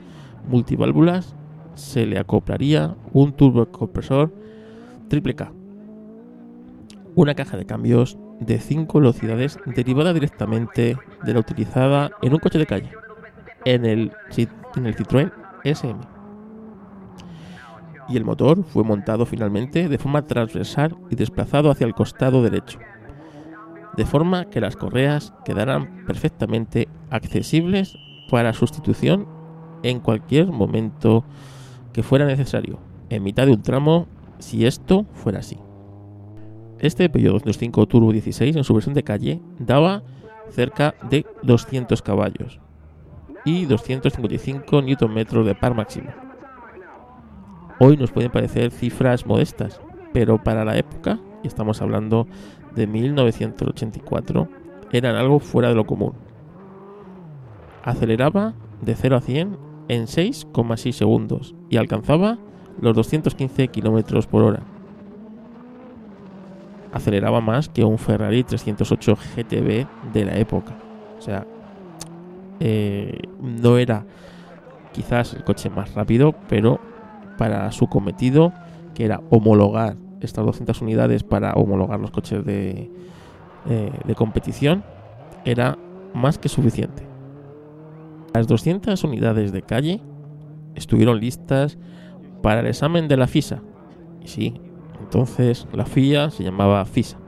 [0.49, 1.35] multiválvulas
[1.75, 4.33] se le acoplaría un turbocompresor
[5.09, 5.53] triple K,
[7.15, 12.59] una caja de cambios de 5 velocidades derivada directamente de la utilizada en un coche
[12.59, 12.91] de calle,
[13.65, 14.13] en el,
[14.77, 15.33] en el Citroën
[15.65, 16.01] SM.
[18.09, 22.79] Y el motor fue montado finalmente de forma transversal y desplazado hacia el costado derecho,
[23.97, 27.99] de forma que las correas quedaran perfectamente accesibles
[28.31, 29.27] para sustitución
[29.83, 31.25] en cualquier momento
[31.93, 32.79] que fuera necesario,
[33.11, 34.07] en mitad de un tramo
[34.39, 35.59] si esto fuera así.
[36.81, 40.03] Este Peugeot 205 Turbo 16 en su versión de calle daba
[40.51, 42.61] cerca de 200 caballos
[43.45, 46.11] y 255 Nm de par máximo.
[47.81, 49.81] Hoy nos pueden parecer cifras modestas,
[50.13, 52.27] pero para la época, y estamos hablando
[52.75, 54.49] de 1984,
[54.93, 56.13] eran algo fuera de lo común.
[57.83, 59.59] Aceleraba de 0 a 100
[59.89, 62.39] en 6,6 segundos y alcanzaba
[62.81, 64.78] los 215 km por hora
[66.93, 70.77] aceleraba más que un Ferrari 308 GTB de la época.
[71.19, 71.47] O sea,
[72.61, 74.05] eh, no era
[74.93, 76.81] quizás el coche más rápido, pero
[77.37, 78.53] para su cometido,
[78.95, 82.91] que era homologar estas 200 unidades para homologar los coches de,
[83.69, 84.83] eh, de competición,
[85.45, 85.79] era
[86.15, 87.07] más que suficiente.
[88.35, 90.01] Las 200 unidades de calle
[90.75, 91.79] estuvieron listas
[92.43, 93.63] para el examen de la FISA.
[94.23, 94.61] Y sí,
[95.01, 97.19] entonces la FIA se llamaba FISA.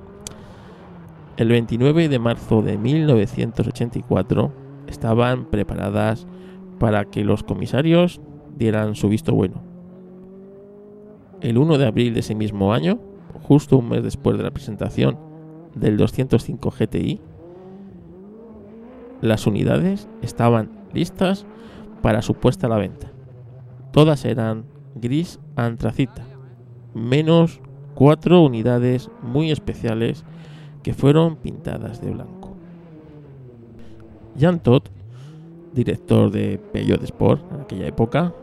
[1.36, 4.52] El 29 de marzo de 1984
[4.88, 6.26] estaban preparadas
[6.78, 8.20] para que los comisarios
[8.56, 9.62] dieran su visto bueno.
[11.40, 12.98] El 1 de abril de ese mismo año,
[13.42, 15.18] justo un mes después de la presentación
[15.74, 17.20] del 205 GTI,
[19.22, 21.46] las unidades estaban listas
[22.02, 23.12] para su puesta a la venta.
[23.92, 24.64] Todas eran
[24.94, 26.24] gris antracita,
[26.94, 27.60] menos
[27.94, 30.24] cuatro unidades muy especiales
[30.82, 32.56] que fueron pintadas de blanco.
[34.38, 34.88] Jan Todt,
[35.74, 38.34] director de Peugeot Sport en aquella época,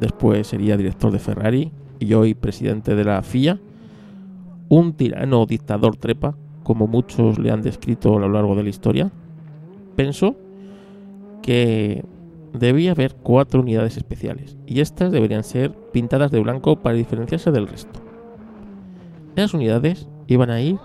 [0.00, 3.60] después sería director de Ferrari y hoy presidente de la FIA,
[4.68, 9.12] un tirano dictador trepa, como muchos le han descrito a lo largo de la historia,
[9.94, 10.34] pensó
[11.42, 12.04] que
[12.54, 17.68] debía haber cuatro unidades especiales y estas deberían ser pintadas de blanco para diferenciarse del
[17.68, 18.00] resto.
[19.36, 20.78] Esas unidades iban a ir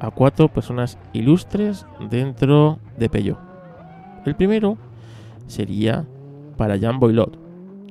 [0.00, 3.38] a cuatro personas ilustres dentro de Peugeot.
[4.24, 4.78] El primero
[5.46, 6.06] sería
[6.56, 7.38] para Jean Boilot,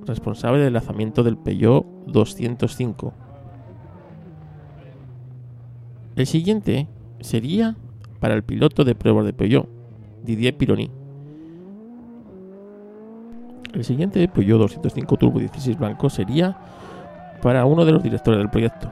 [0.06, 3.14] responsable del lanzamiento del Peugeot 205.
[6.16, 6.88] El siguiente
[7.20, 7.78] sería
[8.20, 9.70] para el piloto de pruebas de Peugeot,
[10.24, 10.99] Didier Pironi.
[13.74, 16.58] El siguiente Peugeot 205 Turbo 16 blanco sería
[17.42, 18.90] para uno de los directores del proyecto,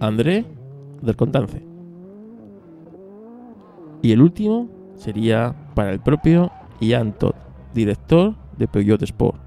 [0.00, 0.44] André
[1.00, 1.62] del Contance.
[4.02, 7.34] Y el último sería para el propio Ian Todd,
[7.74, 9.40] director de Peugeot Sport,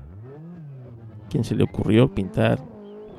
[1.30, 2.60] quien se le ocurrió pintar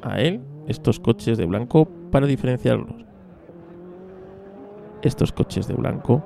[0.02, 3.04] a él estos coches de blanco para diferenciarlos.
[5.02, 6.22] Estos coches de blanco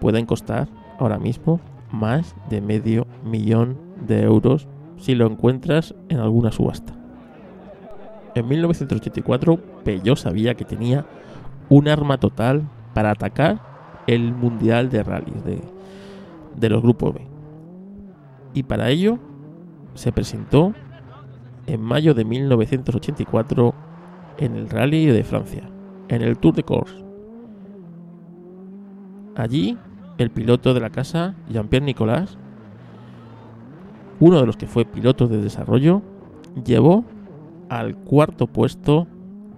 [0.00, 0.68] pueden costar
[0.98, 1.60] ahora mismo
[1.90, 6.94] más de medio millón de euros si lo encuentras en alguna subasta.
[8.34, 11.06] En 1984, Peugeot sabía que tenía
[11.68, 13.60] un arma total para atacar
[14.06, 15.60] el Mundial de Rallys de,
[16.56, 17.26] de los grupos B.
[18.54, 19.18] Y para ello
[19.94, 20.74] se presentó
[21.66, 23.74] en mayo de 1984
[24.38, 25.68] en el Rally de Francia,
[26.08, 27.04] en el Tour de Corse.
[29.34, 29.76] Allí,
[30.18, 32.38] el piloto de la casa, Jean-Pierre Nicolas,
[34.18, 36.02] uno de los que fue piloto de desarrollo,
[36.64, 37.04] llevó
[37.68, 39.06] al cuarto puesto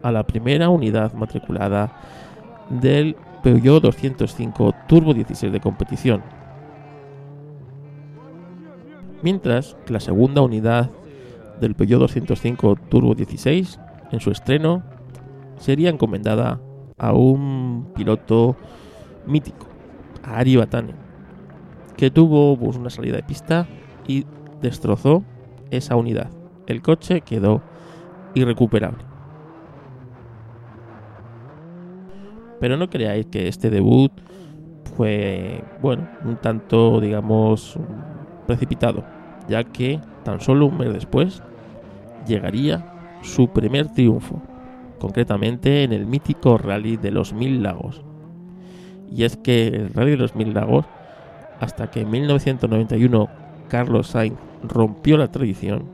[0.03, 1.93] a la primera unidad matriculada
[2.71, 6.23] del Peugeot 205 Turbo 16 de competición.
[9.23, 10.91] Mientras que la segunda unidad
[11.61, 13.81] del Peugeot 205 Turbo 16
[14.11, 14.83] en su estreno
[15.59, 16.61] sería encomendada
[16.99, 18.57] a un piloto
[19.27, 19.68] mítico,
[20.35, 20.97] Ari Batanen,
[21.97, 23.66] que tuvo pues, una salida de pista
[24.07, 24.24] y
[24.61, 25.24] destrozó
[25.70, 26.31] esa unidad.
[26.66, 27.62] El coche quedó
[28.35, 29.05] irrecuperable.
[32.61, 34.12] Pero no creáis que este debut
[34.97, 37.79] fue, bueno, un tanto, digamos,
[38.47, 39.05] precipitado,
[39.49, 41.43] ya que tan solo un mes después
[42.26, 42.85] llegaría
[43.22, 44.43] su primer triunfo,
[44.99, 48.03] concretamente en el mítico Rally de los Mil Lagos.
[49.11, 50.85] Y es que el Rally de los Mil Lagos,
[51.61, 53.29] hasta que en 1991
[53.69, 55.85] Carlos Sainz rompió la tradición,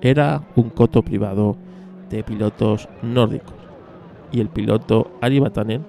[0.00, 1.56] era un coto privado
[2.10, 3.54] de pilotos nórdicos.
[4.32, 5.84] Y el piloto Ari Batanen,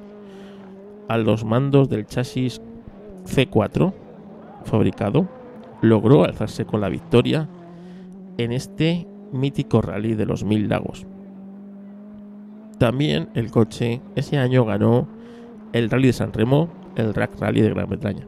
[1.08, 2.62] a los mandos del chasis
[3.26, 3.94] C4
[4.64, 5.28] fabricado,
[5.82, 7.48] logró alzarse con la victoria
[8.38, 11.06] en este mítico rally de los Mil Lagos.
[12.78, 15.08] También el coche ese año ganó
[15.74, 18.28] el Rally de San Remo, el Rack Rally de Gran Bretaña.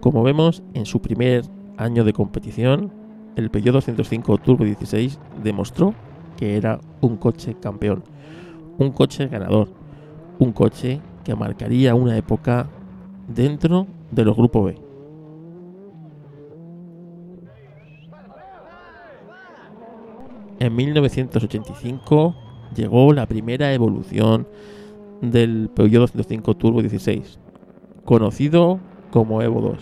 [0.00, 1.44] Como vemos, en su primer
[1.76, 2.92] año de competición,
[3.36, 5.94] el Peugeot 205 Turbo 16 demostró
[6.36, 8.02] que era un coche campeón,
[8.78, 9.68] un coche ganador,
[10.38, 12.68] un coche que marcaría una época
[13.28, 14.90] dentro de los grupos B.
[20.60, 22.34] En 1985
[22.74, 24.46] llegó la primera evolución
[25.20, 27.38] del Peugeot 205 Turbo 16,
[28.04, 29.78] conocido como Evo 2.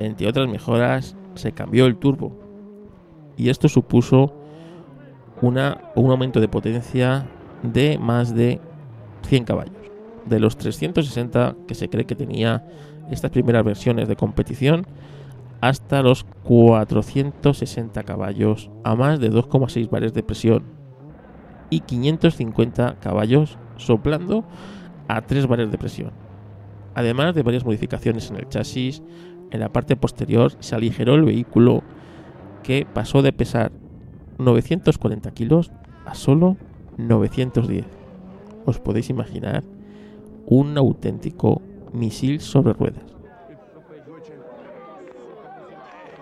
[0.00, 2.32] Entre otras mejoras, se cambió el turbo
[3.36, 4.34] y esto supuso
[5.40, 7.26] una, un aumento de potencia
[7.62, 8.60] de más de
[9.22, 9.74] 100 caballos.
[10.26, 12.66] De los 360 que se cree que tenía
[13.10, 14.86] estas primeras versiones de competición,
[15.60, 20.64] hasta los 460 caballos a más de 2,6 bares de presión
[21.70, 24.44] y 550 caballos soplando
[25.08, 26.12] a 3 bares de presión.
[26.94, 29.02] Además de varias modificaciones en el chasis,
[29.50, 31.82] en la parte posterior se aligeró el vehículo
[32.62, 33.72] que pasó de pesar
[34.38, 35.72] 940 kilos
[36.04, 36.56] a solo
[36.98, 37.86] 910.
[38.66, 39.64] Os podéis imaginar
[40.46, 41.62] un auténtico
[41.92, 43.04] misil sobre ruedas.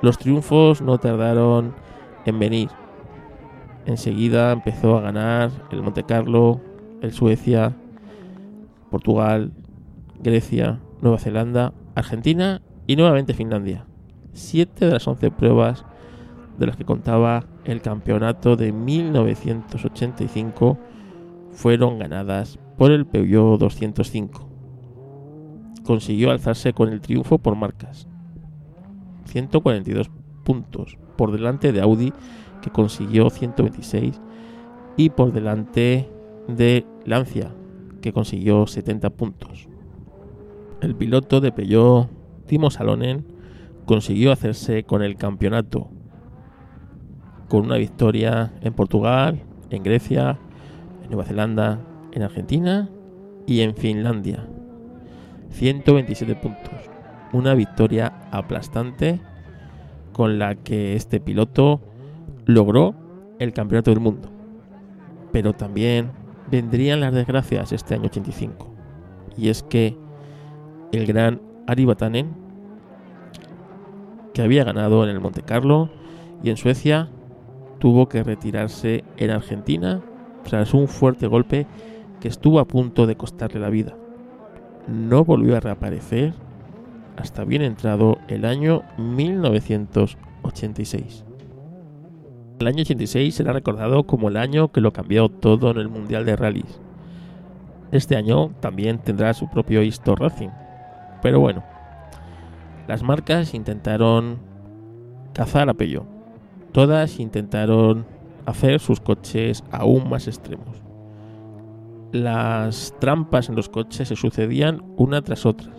[0.02, 1.74] Los triunfos no tardaron
[2.26, 2.68] en venir.
[3.86, 6.60] Enseguida empezó a ganar el Monte Carlo,
[7.12, 7.74] Suecia,
[8.90, 9.52] Portugal,
[10.22, 13.86] Grecia, Nueva Zelanda, Argentina y nuevamente Finlandia.
[14.32, 15.84] Siete de las once pruebas
[16.58, 20.78] de las que contaba el campeonato de 1985
[21.52, 24.48] fueron ganadas por el Peugeot 205.
[25.84, 28.06] Consiguió alzarse con el triunfo por marcas.
[29.26, 30.10] 142
[30.44, 32.12] puntos por delante de Audi
[32.62, 34.20] que consiguió 126
[34.96, 36.08] y por delante
[36.48, 37.52] de Lancia
[38.00, 39.68] que consiguió 70 puntos.
[40.80, 42.08] El piloto de Peugeot,
[42.46, 43.24] Timo Salonen,
[43.84, 45.90] consiguió hacerse con el campeonato
[47.48, 50.38] con una victoria en Portugal, en Grecia,
[51.02, 51.80] en Nueva Zelanda,
[52.12, 52.88] en Argentina
[53.46, 54.46] y en Finlandia.
[55.50, 56.74] 127 puntos.
[57.32, 59.20] Una victoria aplastante
[60.12, 61.80] con la que este piloto
[62.46, 62.94] logró
[63.38, 64.28] el campeonato del mundo.
[65.32, 66.10] Pero también
[66.50, 68.74] vendrían las desgracias este año 85.
[69.36, 69.96] Y es que
[70.92, 72.34] el gran Ari Batanen,
[74.32, 75.90] que había ganado en el Monte Carlo
[76.42, 77.10] y en Suecia,
[77.78, 80.02] tuvo que retirarse en Argentina
[80.44, 81.66] tras un fuerte golpe
[82.20, 83.96] que estuvo a punto de costarle la vida.
[84.86, 86.34] No volvió a reaparecer
[87.16, 91.25] hasta bien entrado el año 1986.
[92.58, 96.24] El año 86 será recordado como el año que lo cambió todo en el Mundial
[96.24, 96.80] de Rallys.
[97.92, 100.48] Este año también tendrá su propio Histo Racing.
[101.22, 101.62] Pero bueno,
[102.88, 104.38] las marcas intentaron
[105.34, 106.06] cazar a Pello.
[106.72, 108.06] Todas intentaron
[108.46, 110.82] hacer sus coches aún más extremos.
[112.12, 115.72] Las trampas en los coches se sucedían una tras otra.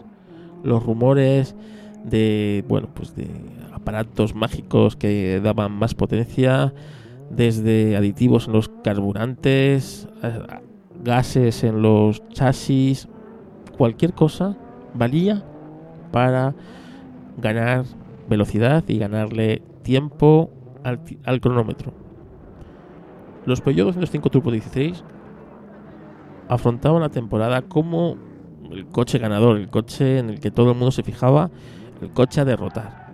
[0.64, 1.56] Los rumores
[2.04, 3.28] de, bueno, pues de
[3.88, 6.74] aparatos mágicos que daban más potencia,
[7.30, 10.10] desde aditivos en los carburantes,
[11.06, 13.08] gases en los chasis,
[13.78, 14.58] cualquier cosa
[14.94, 15.42] valía
[16.12, 16.54] para
[17.38, 17.86] ganar
[18.28, 20.52] velocidad y ganarle tiempo
[20.84, 21.94] al, cronómetro.
[23.46, 25.02] Los Peugeot 205 Turbo 16
[26.50, 28.18] afrontaban la temporada como
[28.70, 31.52] el coche ganador, el coche en el que todo el mundo se fijaba,
[32.02, 33.07] el coche a derrotar.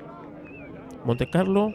[1.06, 1.74] Monte Carlo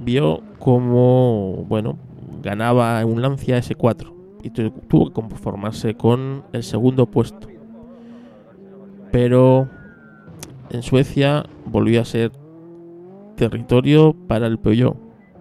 [0.00, 1.98] vio como, bueno,
[2.42, 4.12] ganaba un Lancia S4
[4.42, 7.48] y tuvo que conformarse con el segundo puesto.
[9.10, 9.68] Pero
[10.70, 12.32] en Suecia volvió a ser
[13.36, 14.96] territorio para el Peugeot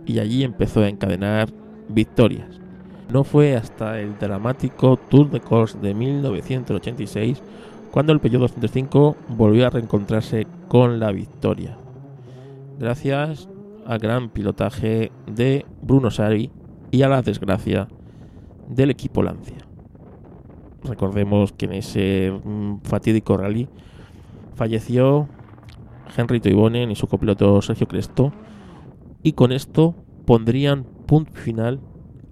[0.05, 1.49] y allí empezó a encadenar
[1.87, 2.59] victorias.
[3.11, 7.41] No fue hasta el dramático Tour de Corse de 1986
[7.91, 11.77] cuando el Peugeot 205 volvió a reencontrarse con la victoria.
[12.81, 13.47] Gracias
[13.85, 16.49] al gran pilotaje de Bruno Sari
[16.89, 17.87] y a la desgracia
[18.67, 19.59] del equipo Lancia.
[20.83, 23.69] Recordemos que en ese mm, fatídico rally
[24.55, 25.29] falleció
[26.17, 28.33] Henry Toivonen y su copiloto Sergio Cresto,
[29.21, 29.93] y con esto
[30.25, 31.79] pondrían punto final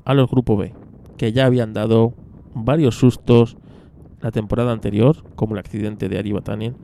[0.04, 0.74] a los Grupo B,
[1.18, 2.16] que ya habían dado
[2.56, 3.56] varios sustos
[4.20, 6.76] la temporada anterior, como el accidente de Ari Batanen,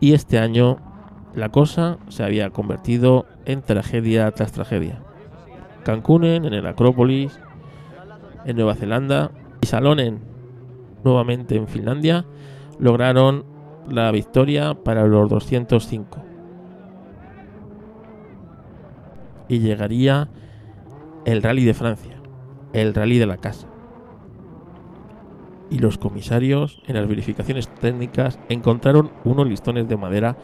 [0.00, 0.89] y este año
[1.34, 5.02] la cosa se había convertido en tragedia tras tragedia.
[5.84, 7.38] Cancunen en el Acrópolis,
[8.44, 10.30] en Nueva Zelanda y Salonen
[11.04, 12.24] nuevamente en Finlandia
[12.78, 13.44] lograron
[13.88, 16.22] la victoria para los 205.
[19.48, 20.28] Y llegaría
[21.24, 22.16] el rally de Francia,
[22.72, 23.66] el rally de la casa.
[25.70, 30.36] Y los comisarios en las verificaciones técnicas encontraron unos listones de madera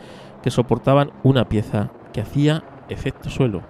[0.47, 3.63] que soportaban una pieza que hacía efecto suelo.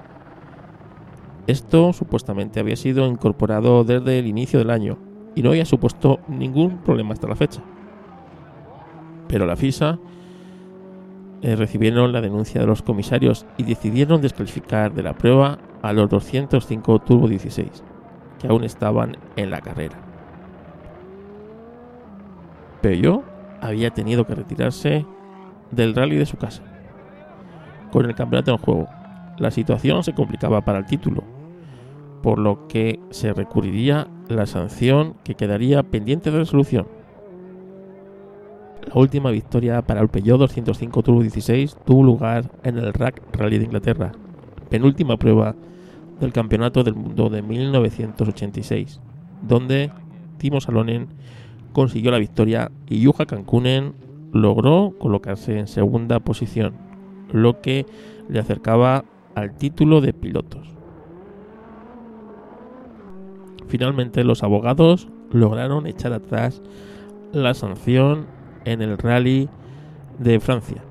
[1.47, 4.99] Esto supuestamente había sido incorporado desde el inicio del año
[5.35, 7.63] y no había supuesto ningún problema hasta la fecha.
[9.27, 9.99] Pero la FISA
[11.41, 16.11] eh, recibieron la denuncia de los comisarios y decidieron descalificar de la prueba a los
[16.11, 17.71] 205 Turbo 16,
[18.39, 19.97] que aún estaban en la carrera.
[22.83, 23.23] Pero yo
[23.63, 25.07] había tenido que retirarse
[25.71, 26.63] del rally de su casa.
[27.93, 28.89] Con el campeonato en juego,
[29.39, 31.25] la situación se complicaba para el título,
[32.23, 36.87] por lo que se recurriría la sanción que quedaría pendiente de resolución.
[38.87, 43.59] La última victoria para el Peugeot 205 Turbo 16 tuvo lugar en el Rack Rally
[43.59, 44.13] de Inglaterra,
[44.71, 45.55] penúltima prueba
[46.21, 49.01] del Campeonato del Mundo de 1986,
[49.43, 49.91] donde
[50.39, 51.09] Timo Salonen
[51.73, 53.95] consiguió la victoria y Juha Kankunen
[54.37, 56.75] logró colocarse en segunda posición,
[57.33, 57.87] lo que
[58.29, 60.69] le acercaba al título de pilotos.
[63.69, 66.63] Finalmente los abogados lograron echar atrás
[67.33, 68.27] la sanción
[68.65, 69.49] en el rally
[70.19, 70.83] de Francia.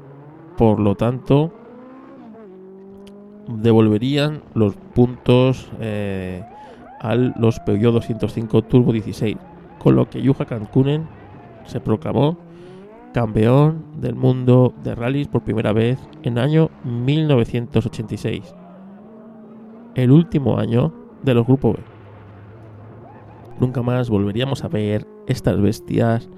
[0.57, 1.51] Por lo tanto,
[3.47, 6.43] devolverían los puntos eh,
[6.99, 9.37] a los Peugeot 205 Turbo 16,
[9.79, 11.07] con lo que Yuha Kankunen
[11.65, 12.37] se proclamó
[13.15, 18.53] campeón del mundo de rallies por primera vez en año 1986,
[19.95, 20.93] el último año
[21.23, 21.79] de los Grupo B.
[23.61, 26.29] Nunca más volveríamos a ver estas bestias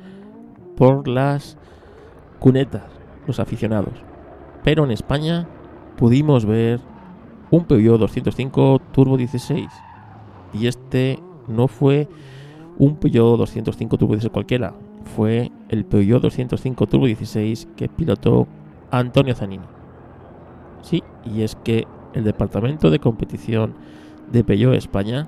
[0.75, 1.57] por las
[2.37, 2.85] cunetas,
[3.25, 3.95] los aficionados.
[4.63, 5.47] Pero en España
[5.95, 6.79] pudimos ver
[7.49, 9.65] un Peugeot 205 Turbo 16.
[10.53, 12.07] Y este no fue
[12.77, 14.75] un Peugeot 205 Turbo 16 cualquiera,
[15.07, 18.47] fue el Peugeot 205 Turbo 16 que pilotó
[18.91, 19.65] Antonio Zanini.
[20.81, 23.73] Sí, y es que el departamento de competición
[24.31, 25.27] de Peugeot España,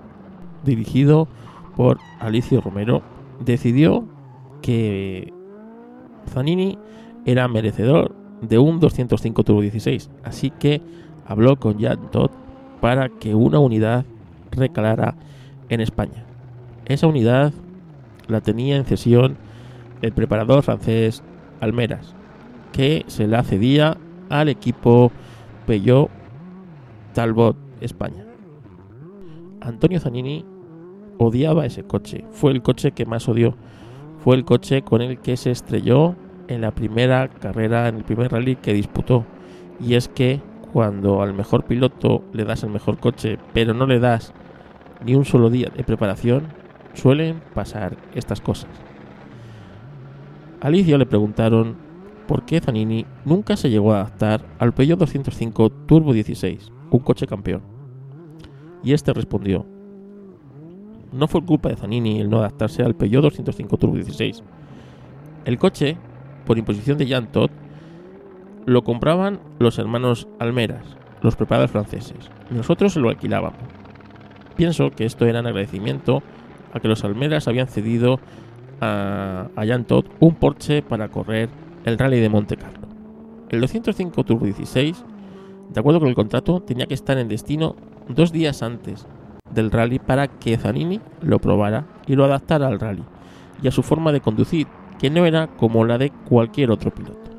[0.63, 1.27] dirigido
[1.75, 3.01] por Alicio Romero,
[3.43, 4.05] decidió
[4.61, 5.33] que
[6.29, 6.77] Zanini
[7.25, 10.81] era merecedor de un 205 Turbo 16, así que
[11.25, 12.31] habló con Jan Todd
[12.81, 14.05] para que una unidad
[14.51, 15.15] recalara
[15.69, 16.25] en España.
[16.85, 17.53] Esa unidad
[18.27, 19.37] la tenía en cesión
[20.01, 21.23] el preparador francés
[21.59, 22.15] Almeras,
[22.71, 23.97] que se la cedía
[24.29, 25.11] al equipo
[25.65, 26.09] Peugeot
[27.13, 28.25] Talbot España.
[29.61, 30.45] Antonio Zanini
[31.17, 33.55] odiaba ese coche, fue el coche que más odió,
[34.23, 36.15] fue el coche con el que se estrelló
[36.47, 39.25] en la primera carrera, en el primer rally que disputó.
[39.79, 40.41] Y es que
[40.73, 44.33] cuando al mejor piloto le das el mejor coche, pero no le das
[45.05, 46.47] ni un solo día de preparación,
[46.93, 48.69] suelen pasar estas cosas.
[50.61, 51.77] Alicia le preguntaron
[52.27, 57.27] por qué Zanini nunca se llegó a adaptar al Peugeot 205 Turbo 16, un coche
[57.27, 57.61] campeón.
[58.83, 59.65] Y este respondió:
[61.13, 64.43] No fue culpa de Zanini el no adaptarse al Peugeot 205 Turbo 16.
[65.45, 65.97] El coche,
[66.45, 67.51] por imposición de Jan Todt,
[68.65, 73.61] lo compraban los hermanos Almeras, los preparadores franceses, nosotros lo alquilábamos.
[74.57, 76.21] Pienso que esto era en agradecimiento
[76.73, 78.19] a que los Almeras habían cedido
[78.81, 81.49] a, Jan Todt un Porsche para correr
[81.85, 82.87] el Rally de Monte Carlo.
[83.49, 85.03] El 205 Turbo 16,
[85.69, 87.75] de acuerdo con el contrato, tenía que estar en destino
[88.07, 89.07] dos días antes
[89.51, 93.03] del rally para que Zanini lo probara y lo adaptara al rally
[93.61, 94.67] y a su forma de conducir,
[94.99, 97.31] que no era como la de cualquier otro piloto.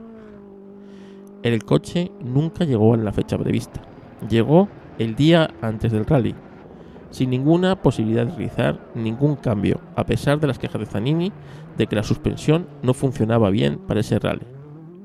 [1.43, 3.81] El coche nunca llegó en la fecha prevista,
[4.29, 4.69] llegó
[4.99, 6.35] el día antes del rally
[7.11, 11.33] sin ninguna posibilidad de realizar ningún cambio, a pesar de las quejas de Zanini
[11.77, 14.47] de que la suspensión no funcionaba bien para ese rally.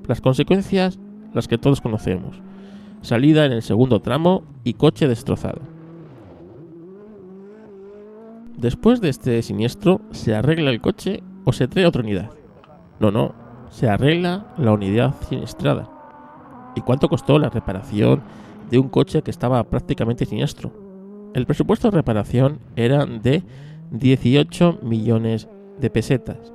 [0.08, 1.00] Las consecuencias,
[1.34, 2.42] las que todos conocemos.
[3.02, 5.62] Salida en el segundo tramo y coche destrozado.
[8.58, 12.32] Después de este siniestro, ¿se arregla el coche o se trae otra unidad?
[13.00, 13.34] No, no,
[13.70, 15.90] se arregla la unidad siniestrada.
[16.76, 18.22] ¿Y cuánto costó la reparación
[18.70, 20.85] de un coche que estaba prácticamente siniestro?
[21.36, 23.44] El presupuesto de reparación era de
[23.92, 26.54] 18 millones de pesetas.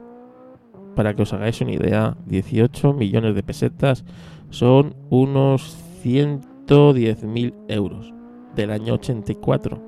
[0.97, 4.07] Para que os hagáis una idea, 18 millones de pesetas
[4.49, 8.15] son unos 110.000 euros
[8.57, 9.83] del año 84,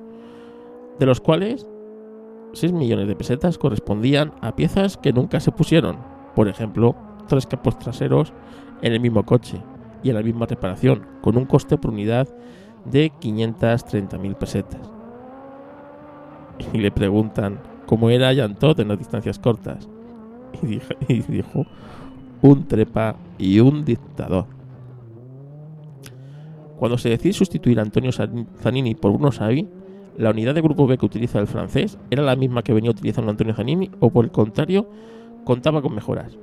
[0.99, 1.67] de los cuales
[2.53, 5.97] 6 millones de pesetas correspondían a piezas que nunca se pusieron,
[6.37, 6.95] por ejemplo,
[7.29, 8.35] tres capos traseros
[8.83, 9.57] en el mismo coche
[10.03, 12.29] y en la misma reparación, con un coste por unidad
[12.85, 14.81] de 530.000 pesetas.
[16.73, 19.89] Y le preguntan cómo era Yantot en las distancias cortas.
[21.09, 21.67] Y dijo,
[22.43, 24.47] un trepa y un dictador.
[26.77, 29.69] Cuando se decide sustituir a Antonio Zanini por Bruno Savi,
[30.19, 33.31] la unidad de grupo B que utiliza el francés era la misma que venía utilizando
[33.31, 34.89] Antonio Zanini o por el contrario
[35.45, 36.37] contaba con mejoras.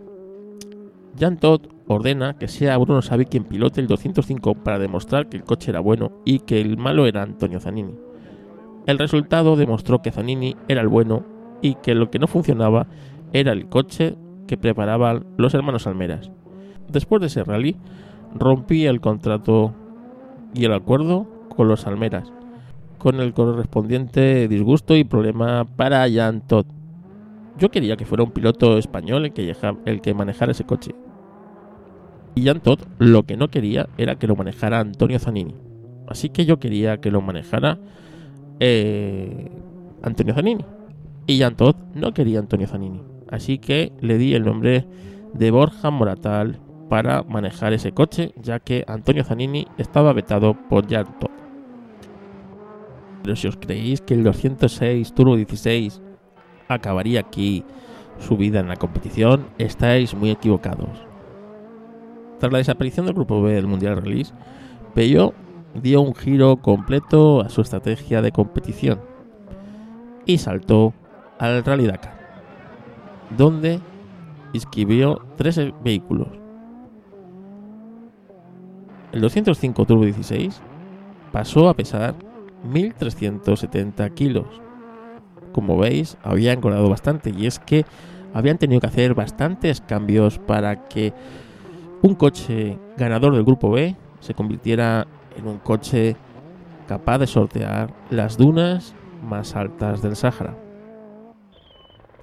[1.19, 5.43] Jan Todd ordena que sea Bruno Savi quien pilote el 205 para demostrar que el
[5.43, 7.95] coche era bueno y que el malo era Antonio Zanini.
[8.85, 11.25] El resultado demostró que Zanini era el bueno
[11.61, 12.87] y que lo que no funcionaba
[13.33, 14.15] era el coche
[14.47, 16.31] que preparaban los hermanos Almeras.
[16.87, 17.75] Después de ese rally,
[18.35, 19.73] rompí el contrato
[20.53, 22.31] y el acuerdo con los Almeras,
[22.99, 26.67] con el correspondiente disgusto y problema para Jan Todd.
[27.57, 29.55] Yo quería que fuera un piloto español el que,
[29.85, 30.93] el que manejara ese coche,
[32.35, 35.55] y Jan Todd lo que no quería era que lo manejara Antonio Zanini.
[36.07, 37.77] Así que yo quería que lo manejara
[38.59, 39.51] eh,
[40.01, 40.65] Antonio Zanini.
[41.27, 43.01] Y Jan Todd no quería Antonio Zanini.
[43.29, 44.85] Así que le di el nombre
[45.33, 51.19] de Borja Moratal para manejar ese coche, ya que Antonio Zanini estaba vetado por Jan
[51.19, 51.29] Todd.
[53.21, 56.01] Pero si os creéis que el 206 Turbo 16
[56.67, 57.63] acabaría aquí
[58.17, 61.08] su vida en la competición, estáis muy equivocados.
[62.39, 64.33] Tras la desaparición del grupo B del Mundial Release,
[64.93, 65.33] Peugeot
[65.75, 68.99] dio un giro completo a su estrategia de competición
[70.25, 70.93] y saltó
[71.37, 72.17] al Rally Dakar,
[73.37, 73.79] donde
[74.53, 76.27] inscribió tres vehículos.
[79.11, 80.61] El 205 Turbo 16
[81.31, 82.15] pasó a pesar
[82.71, 84.47] 1.370 kilos.
[85.51, 87.85] Como veis, había engordado bastante y es que
[88.33, 91.13] habían tenido que hacer bastantes cambios para que
[92.01, 95.07] un coche ganador del grupo B se convirtiera
[95.37, 96.15] en un coche
[96.87, 98.95] capaz de sortear las dunas
[99.27, 100.55] más altas del Sáhara.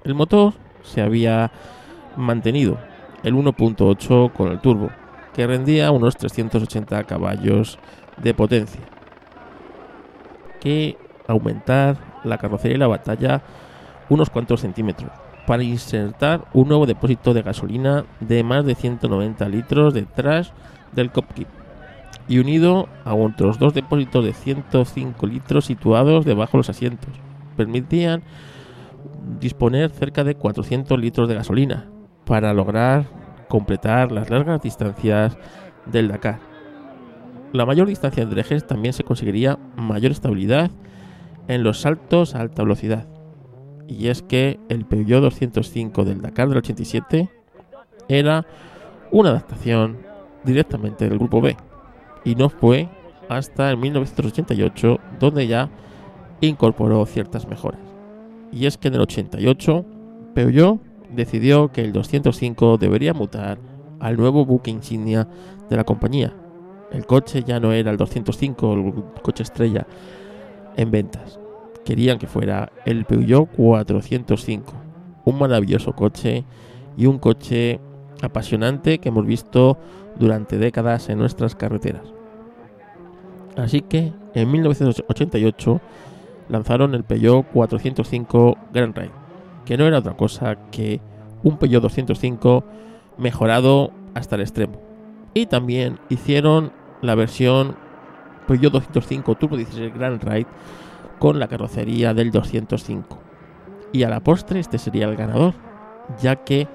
[0.03, 1.51] El motor se había
[2.15, 2.77] mantenido,
[3.23, 4.89] el 1.8 con el turbo,
[5.33, 7.77] que rendía unos 380 caballos
[8.17, 8.81] de potencia.
[10.59, 10.97] Que
[11.27, 13.41] aumentar la carrocería y la batalla
[14.09, 15.11] unos cuantos centímetros
[15.47, 20.51] para insertar un nuevo depósito de gasolina de más de 190 litros detrás
[20.91, 21.47] del cockpit
[22.27, 27.09] y unido a otros dos depósitos de 105 litros situados debajo de los asientos.
[27.55, 28.23] Permitían
[29.39, 31.89] disponer cerca de 400 litros de gasolina
[32.25, 33.05] para lograr
[33.47, 35.37] completar las largas distancias
[35.85, 36.39] del Dakar.
[37.53, 40.71] La mayor distancia entre ejes también se conseguiría mayor estabilidad
[41.47, 43.16] en los saltos a alta velocidad.
[43.87, 47.29] Y es que el Peugeot 205 del Dakar del 87
[48.09, 48.45] era
[49.11, 49.97] una adaptación
[50.43, 51.55] directamente del grupo B.
[52.25, 52.89] Y no fue
[53.29, 55.69] hasta el 1988 donde ya
[56.41, 57.81] incorporó ciertas mejoras.
[58.51, 59.85] Y es que en el 88
[60.33, 60.81] Peugeot
[61.11, 63.59] decidió que el 205 debería mutar
[63.99, 65.27] al nuevo buque insignia
[65.69, 66.33] de la compañía.
[66.91, 69.85] El coche ya no era el 205, el coche estrella
[70.75, 71.39] en ventas.
[71.87, 74.73] Querían que fuera el Peugeot 405,
[75.23, 76.43] un maravilloso coche
[76.97, 77.79] y un coche
[78.21, 79.77] apasionante que hemos visto
[80.19, 82.01] durante décadas en nuestras carreteras.
[83.55, 85.79] Así que en 1988
[86.49, 89.11] lanzaron el Peugeot 405 Grand Ride,
[89.63, 90.99] que no era otra cosa que
[91.41, 92.65] un Peugeot 205
[93.17, 94.81] mejorado hasta el extremo.
[95.33, 97.77] Y también hicieron la versión
[98.45, 100.47] Peugeot 205 Turbo 16 Grand Ride
[101.19, 103.17] con la carrocería del 205.
[103.93, 105.53] Y a la postre este sería el ganador,
[106.21, 106.67] ya que,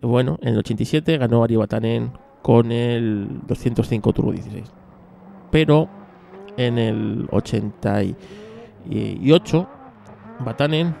[0.00, 2.12] bueno, en el 87 ganó Ari Batanen
[2.42, 4.72] con el 205 Turbo 16.
[5.50, 5.88] Pero
[6.56, 9.68] en el 88
[10.40, 10.94] Batanen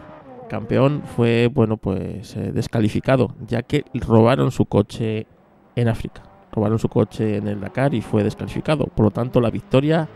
[0.48, 5.26] campeón fue bueno pues eh, descalificado ya que robaron su coche
[5.76, 6.22] en África
[6.52, 10.08] robaron su coche en el Dakar y fue descalificado por lo tanto la victoria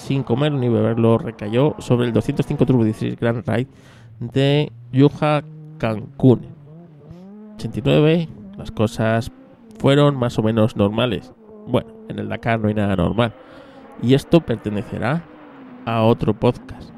[0.00, 3.68] sin comer ni beberlo recayó sobre el 205 Turbo 16 Grand Ride
[4.18, 5.42] de Yuja
[5.78, 6.46] Cancún.
[7.56, 9.30] 89 las cosas
[9.78, 11.32] fueron más o menos normales.
[11.66, 13.32] Bueno en el Dakar no hay nada normal.
[14.02, 15.22] Y esto pertenecerá
[15.84, 16.90] a otro podcast.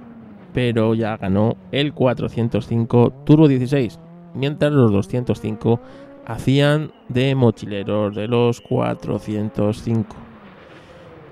[0.53, 3.99] Pero ya ganó el 405 Turbo 16,
[4.35, 5.81] mientras los 205
[6.27, 10.17] hacían de mochileros de los 405.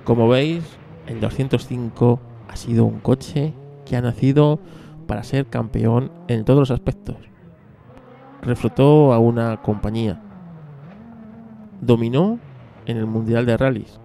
[0.05, 0.80] Como veis,
[1.11, 3.53] el 205 ha sido un coche
[3.85, 4.61] que ha nacido
[5.09, 7.17] para ser campeón en todos los aspectos.
[8.43, 10.23] Reflotó a una compañía.
[11.81, 12.39] Dominó
[12.87, 14.01] en el Mundial de Rallys.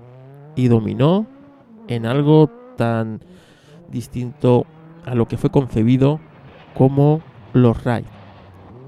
[0.55, 1.27] Y dominó
[1.87, 3.21] en algo tan
[3.87, 4.65] distinto
[5.05, 6.19] a lo que fue concebido
[6.73, 7.21] como
[7.53, 8.09] los raids.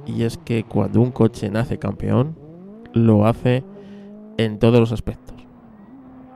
[0.08, 2.36] Y es que cuando un coche nace campeón,
[2.94, 3.64] lo hace
[4.38, 5.36] en todos los aspectos.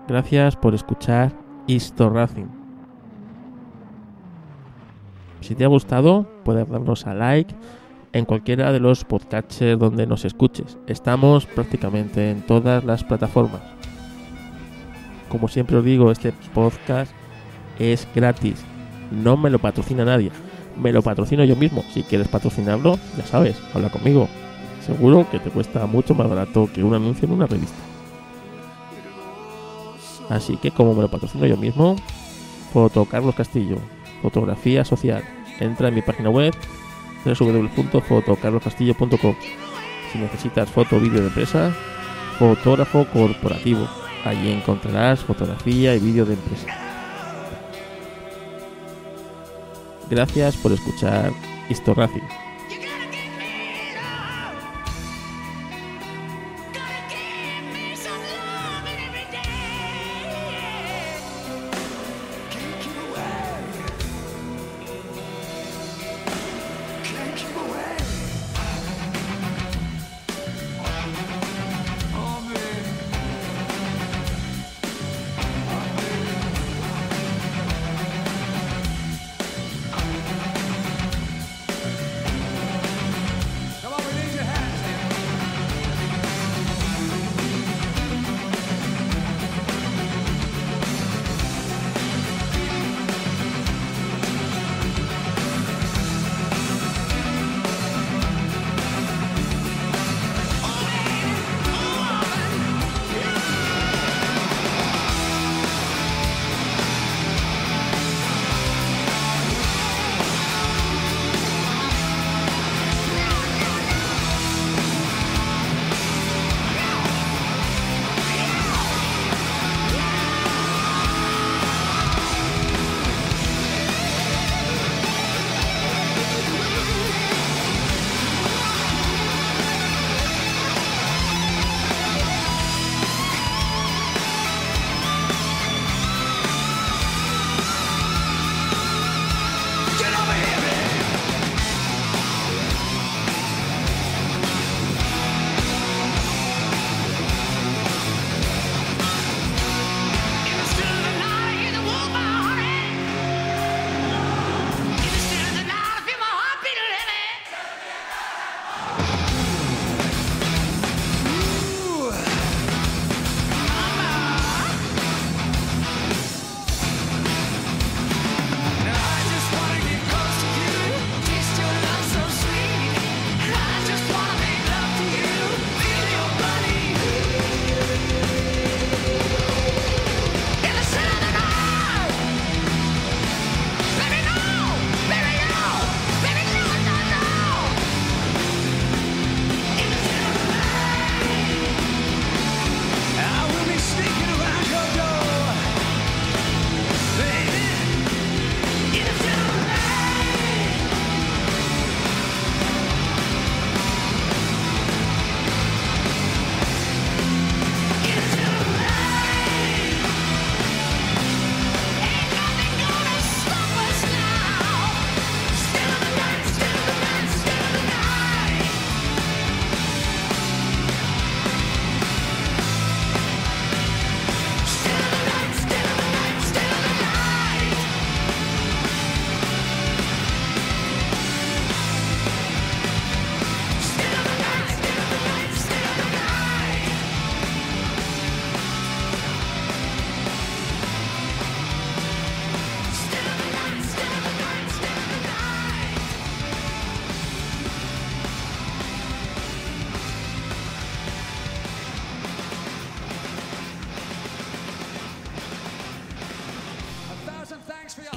[0.08, 2.48] Gracias por escuchar Racing.
[5.42, 7.56] Si te ha gustado, puedes darnos a like
[8.14, 10.78] en cualquiera de los podcatchers donde nos escuches.
[10.88, 13.62] Estamos prácticamente en todas las plataformas.
[15.30, 17.14] Como siempre os digo, este podcast
[17.80, 18.66] es gratis
[19.12, 20.32] no me lo patrocina nadie.
[20.82, 21.84] Me lo patrocino yo mismo.
[21.94, 24.28] Si quieres patrocinarlo, ya sabes, habla conmigo.
[24.86, 27.91] Seguro que te cuesta mucho más barato que un anuncio en una revista.
[30.32, 31.98] Así que como me lo patrocino yo mismo,
[32.72, 33.76] Foto Carlos Castillo,
[34.22, 35.26] fotografía social.
[35.60, 36.56] Entra en mi página web
[37.26, 39.36] www.fotocarloscastillo.com.
[40.12, 41.76] Si necesitas foto o vídeo de empresa,
[42.40, 43.86] fotógrafo corporativo.
[44.24, 46.68] Allí encontrarás fotografía y vídeo de empresa.
[50.10, 51.34] Gracias por escuchar
[51.96, 52.41] Racing.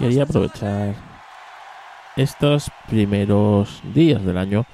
[0.05, 0.95] Quería aprovechar
[2.15, 4.67] estos primeros días del año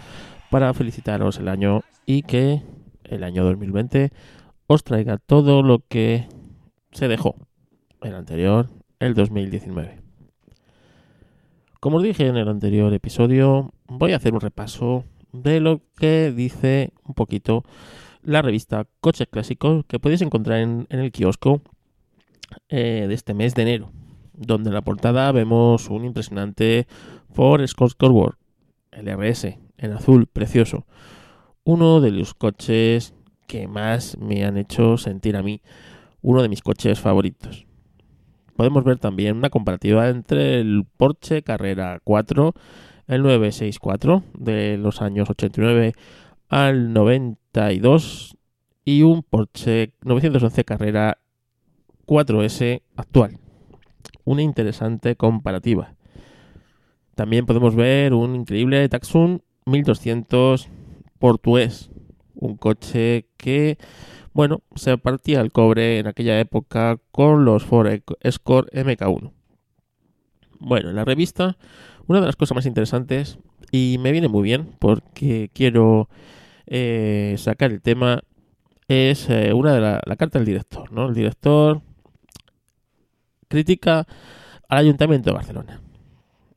[0.51, 2.65] para felicitaros el año y que
[3.05, 4.11] el año 2020
[4.66, 6.27] os traiga todo lo que
[6.90, 7.36] se dejó
[8.02, 10.01] el anterior, el 2019.
[11.78, 16.32] Como os dije en el anterior episodio, voy a hacer un repaso de lo que
[16.32, 17.62] dice un poquito
[18.24, 21.62] la revista Coches Clásicos que podéis encontrar en, el kiosco
[22.69, 23.93] eh, de este mes de enero,
[24.35, 26.86] donde en la portada vemos un impresionante
[27.32, 27.97] Ford Escort
[28.93, 30.86] el RS, en azul, precioso.
[31.65, 33.15] Uno de los coches
[33.47, 35.62] que más me han hecho sentir a mí
[36.23, 37.66] uno de mis coches favoritos.
[38.57, 42.55] Podemos ver también una comparativa entre el Porsche Carrera 4,
[43.07, 45.94] el 964 de los años 89
[46.48, 48.36] al 92
[48.85, 51.19] y un Porsche 911 Carrera
[52.07, 53.39] 4S actual.
[54.25, 55.95] Una interesante comparativa.
[57.15, 60.69] También podemos ver un increíble Taxun 1200
[61.19, 61.91] portugués.
[62.35, 63.77] Un coche que,
[64.33, 69.33] bueno, se partía el cobre en aquella época con los Ford Escort MK1.
[70.59, 71.57] Bueno, en la revista,
[72.07, 73.39] una de las cosas más interesantes,
[73.71, 76.09] y me viene muy bien porque quiero
[76.67, 78.23] eh, sacar el tema,
[78.89, 80.91] es eh, una de la, la carta del director.
[80.93, 81.09] ¿no?
[81.09, 81.83] El director
[83.51, 84.07] critica
[84.69, 85.83] al Ayuntamiento de Barcelona.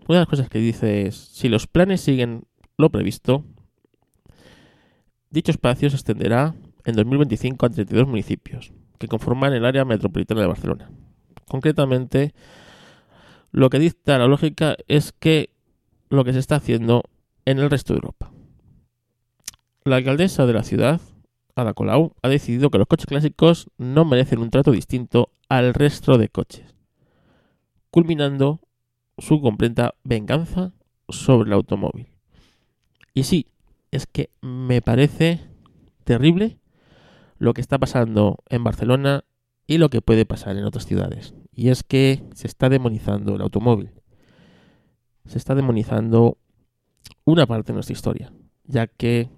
[0.08, 2.44] Una de las cosas que dice es, si los planes siguen
[2.78, 3.44] lo previsto,
[5.30, 6.56] dicho espacio se extenderá
[6.86, 10.90] en 2025 a 32 municipios que conforman el área metropolitana de Barcelona.
[11.48, 12.34] Concretamente,
[13.52, 15.50] lo que dicta la lógica es que
[16.10, 17.04] lo que se está haciendo
[17.46, 18.32] en el resto de Europa.
[19.84, 21.02] La alcaldesa de la ciudad,
[21.56, 26.18] Ada Colau, ha decidido que los coches clásicos no merecen un trato distinto al resto
[26.18, 26.73] de coches,
[27.94, 28.60] culminando
[29.20, 30.74] su completa venganza
[31.10, 32.08] sobre el automóvil.
[33.14, 33.46] Y sí,
[33.92, 35.42] es que me parece
[36.04, 36.58] terrible
[37.38, 39.26] lo que está pasando en Barcelona
[39.68, 41.36] y lo que puede pasar en otras ciudades.
[41.54, 43.92] Y es que se está demonizando el automóvil.
[45.26, 46.40] Se está demonizando
[47.26, 48.34] una parte de nuestra historia,
[48.64, 49.30] ya que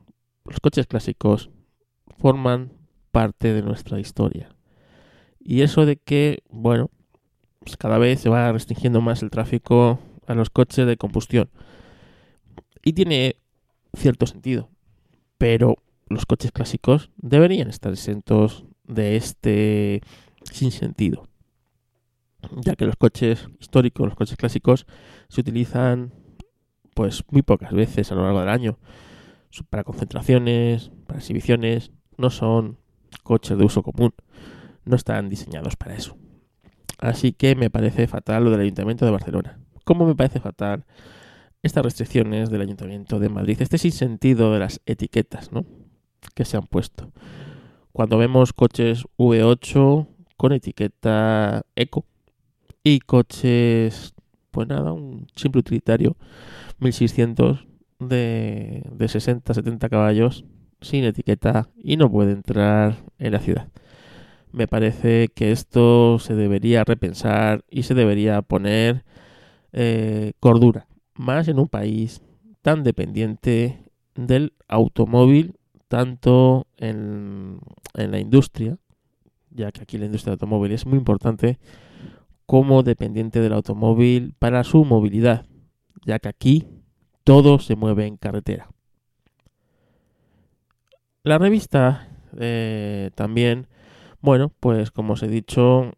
[0.45, 1.49] los coches clásicos
[2.19, 2.71] forman
[3.11, 4.55] parte de nuestra historia.
[5.39, 6.89] Y eso de que, bueno,
[7.65, 11.49] pues cada vez se va restringiendo más el tráfico a los coches de combustión.
[12.83, 13.37] Y tiene
[13.97, 14.69] cierto sentido.
[15.39, 15.77] Pero
[16.07, 20.01] los coches clásicos deberían estar exentos de este
[20.43, 21.27] sinsentido.
[22.63, 24.85] Ya que los coches históricos, los coches clásicos,
[25.27, 26.13] se utilizan
[26.93, 28.77] pues muy pocas veces a lo largo del año.
[29.71, 32.77] Para concentraciones, para exhibiciones, no son
[33.23, 34.13] coches de uso común.
[34.83, 36.15] No están diseñados para eso.
[37.05, 39.59] Así que me parece fatal lo del Ayuntamiento de Barcelona.
[39.83, 40.85] ¿Cómo me parece fatal
[41.61, 43.61] estas restricciones del Ayuntamiento de Madrid?
[43.61, 45.65] Este sentido de las etiquetas ¿no?
[46.33, 47.11] que se han puesto.
[47.91, 52.05] Cuando vemos coches V8 con etiqueta eco
[52.83, 54.15] y coches,
[54.49, 56.17] pues nada, un simple utilitario
[56.79, 57.67] 1600
[57.99, 60.43] de, de 60-70 caballos
[60.81, 63.69] sin etiqueta y no puede entrar en la ciudad
[64.55, 69.03] me parece que esto se debería repensar y se debería poner
[69.73, 72.21] eh, cordura, más en un país
[72.61, 73.83] tan dependiente
[74.15, 75.55] del automóvil,
[75.89, 77.59] tanto en,
[77.95, 78.77] en la industria,
[79.49, 81.59] ya que aquí la industria del automóvil es muy importante,
[82.45, 85.45] como dependiente del automóvil para su movilidad,
[86.05, 86.67] ya que aquí
[87.25, 88.69] todo se mueve en carretera.
[91.23, 92.07] La revista
[92.37, 93.67] eh, también
[94.25, 95.91] bueno, pues como os he dicho,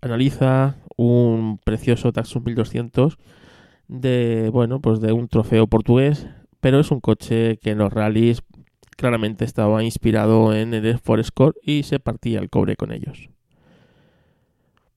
[0.00, 3.18] analiza un precioso Taxus 1200
[3.86, 6.26] de, bueno, pues de un trofeo portugués,
[6.60, 8.42] pero es un coche que en los rallies
[8.96, 13.30] claramente estaba inspirado en el Ford Escort y se partía el cobre con ellos.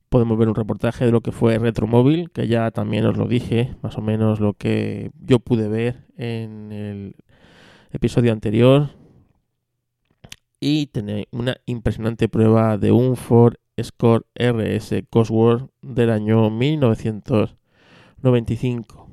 [0.09, 3.75] Podemos ver un reportaje de lo que fue Retromóvil, que ya también os lo dije,
[3.83, 7.15] más o menos lo que yo pude ver en el
[7.91, 8.89] episodio anterior
[10.59, 19.07] y tener una impresionante prueba de un Ford Escort RS Cosworth del año 1995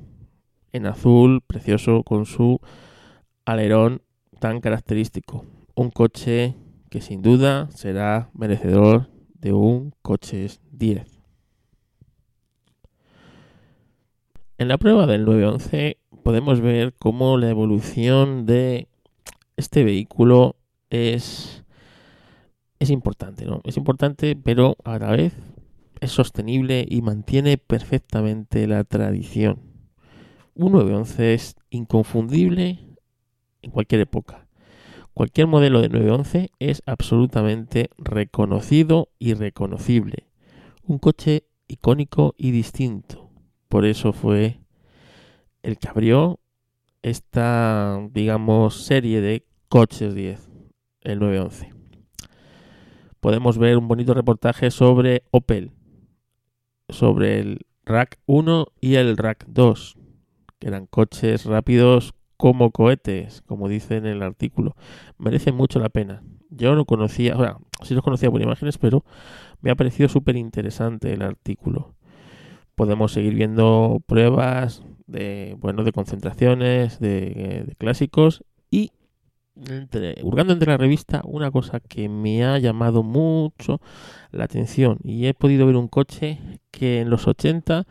[0.73, 2.59] en azul precioso con su
[3.45, 4.01] alerón
[4.39, 5.45] tan característico.
[5.75, 6.55] Un coche
[6.89, 11.05] que sin duda será merecedor de un coches 10.
[14.57, 18.87] En la prueba del 911 podemos ver cómo la evolución de
[19.55, 20.56] este vehículo
[20.89, 21.63] es,
[22.79, 23.61] es importante, ¿no?
[23.63, 25.33] Es importante, pero a la vez
[25.99, 29.59] es sostenible y mantiene perfectamente la tradición.
[30.55, 32.79] Un 911 es inconfundible
[33.61, 34.47] en cualquier época.
[35.13, 40.27] Cualquier modelo de 911 es absolutamente reconocido y reconocible.
[40.83, 43.29] Un coche icónico y distinto.
[43.67, 44.59] Por eso fue
[45.63, 46.39] el que abrió
[47.01, 50.46] esta, digamos, serie de coches 10,
[51.01, 51.73] el 911.
[53.19, 55.71] Podemos ver un bonito reportaje sobre Opel,
[56.89, 59.97] sobre el Rack 1 y el Rack 2,
[60.59, 64.75] que eran coches rápidos como cohetes, como dice en el artículo.
[65.17, 66.23] Merece mucho la pena.
[66.49, 69.03] Yo no conocía, bueno, sí los conocía por imágenes, pero
[69.61, 71.95] me ha parecido súper interesante el artículo.
[72.75, 78.91] Podemos seguir viendo pruebas de, bueno, de concentraciones, de, de clásicos y
[79.69, 83.81] entre, hurgando entre la revista una cosa que me ha llamado mucho
[84.31, 86.39] la atención y he podido ver un coche
[86.71, 87.85] que en los 80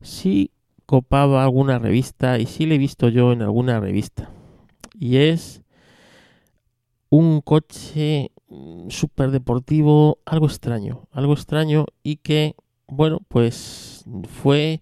[0.00, 0.50] sí
[0.86, 4.30] copaba alguna revista y sí le he visto yo en alguna revista.
[4.98, 5.62] Y es
[7.12, 14.06] un coche mm, súper deportivo algo extraño algo extraño y que bueno pues
[14.42, 14.80] fue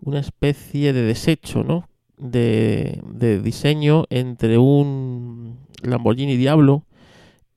[0.00, 1.89] una especie de desecho no
[2.20, 6.84] de, de diseño entre un Lamborghini Diablo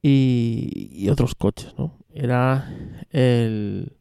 [0.01, 1.97] y, otros coches, ¿no?
[2.13, 2.69] Era
[3.11, 3.93] el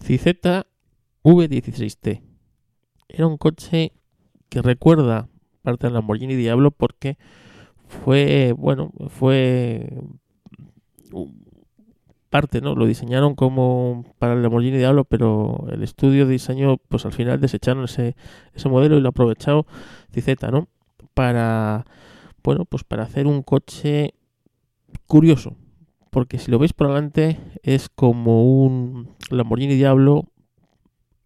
[0.00, 0.66] Cizeta
[1.22, 2.22] V16T.
[3.08, 3.92] Era un coche
[4.48, 5.28] que recuerda
[5.62, 7.18] parte del Lamborghini Diablo porque
[7.86, 10.02] fue, bueno, fue
[12.30, 12.74] parte, ¿no?
[12.74, 17.40] Lo diseñaron como para el Lamborghini Diablo, pero el estudio de diseño, pues al final
[17.40, 18.16] desecharon ese,
[18.54, 19.66] ese modelo y lo ha aprovechado
[20.12, 20.68] Cizeta, ¿no?
[21.12, 21.84] Para,
[22.42, 24.14] bueno, pues para hacer un coche
[25.06, 25.56] curioso.
[26.10, 30.24] Porque si lo veis por delante es como un Lamborghini Diablo,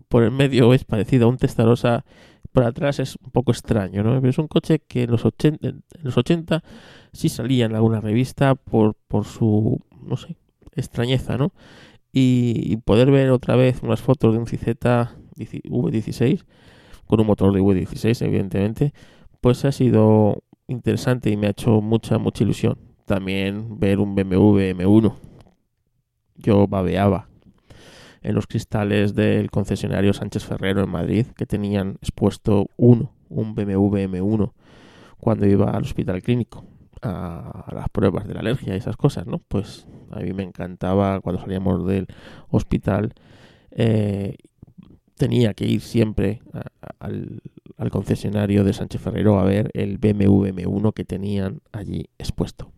[0.08, 2.04] por el medio es parecido a un Testarossa,
[2.52, 4.14] por atrás es un poco extraño, ¿no?
[4.20, 6.62] Pero es un coche que en los 80, en los 80
[7.12, 10.36] sí salía en alguna revista por, por su, no sé,
[10.76, 11.52] extrañeza, ¿no?
[12.12, 16.44] Y, poder ver otra vez unas fotos de un Cizeta V16
[17.06, 18.94] con un motor de V16, evidentemente,
[19.40, 22.78] pues ha sido interesante y me ha hecho mucha, mucha ilusión.
[23.04, 25.14] También ver un BMW M1.
[26.36, 27.28] Yo babeaba
[28.22, 33.96] en los cristales del concesionario Sánchez Ferrero en Madrid, que tenían expuesto uno, un BMW
[34.08, 34.52] M1,
[35.18, 36.64] cuando iba al hospital clínico
[37.04, 39.38] a las pruebas de la alergia y esas cosas, ¿no?
[39.38, 42.06] Pues a mí me encantaba cuando salíamos del
[42.48, 43.14] hospital.
[43.70, 44.36] Eh,
[45.16, 46.42] tenía que ir siempre
[46.98, 47.40] al,
[47.90, 52.73] concesionario de Sánchez Ferrero a ver el BMW M1 que tenían allí expuesto.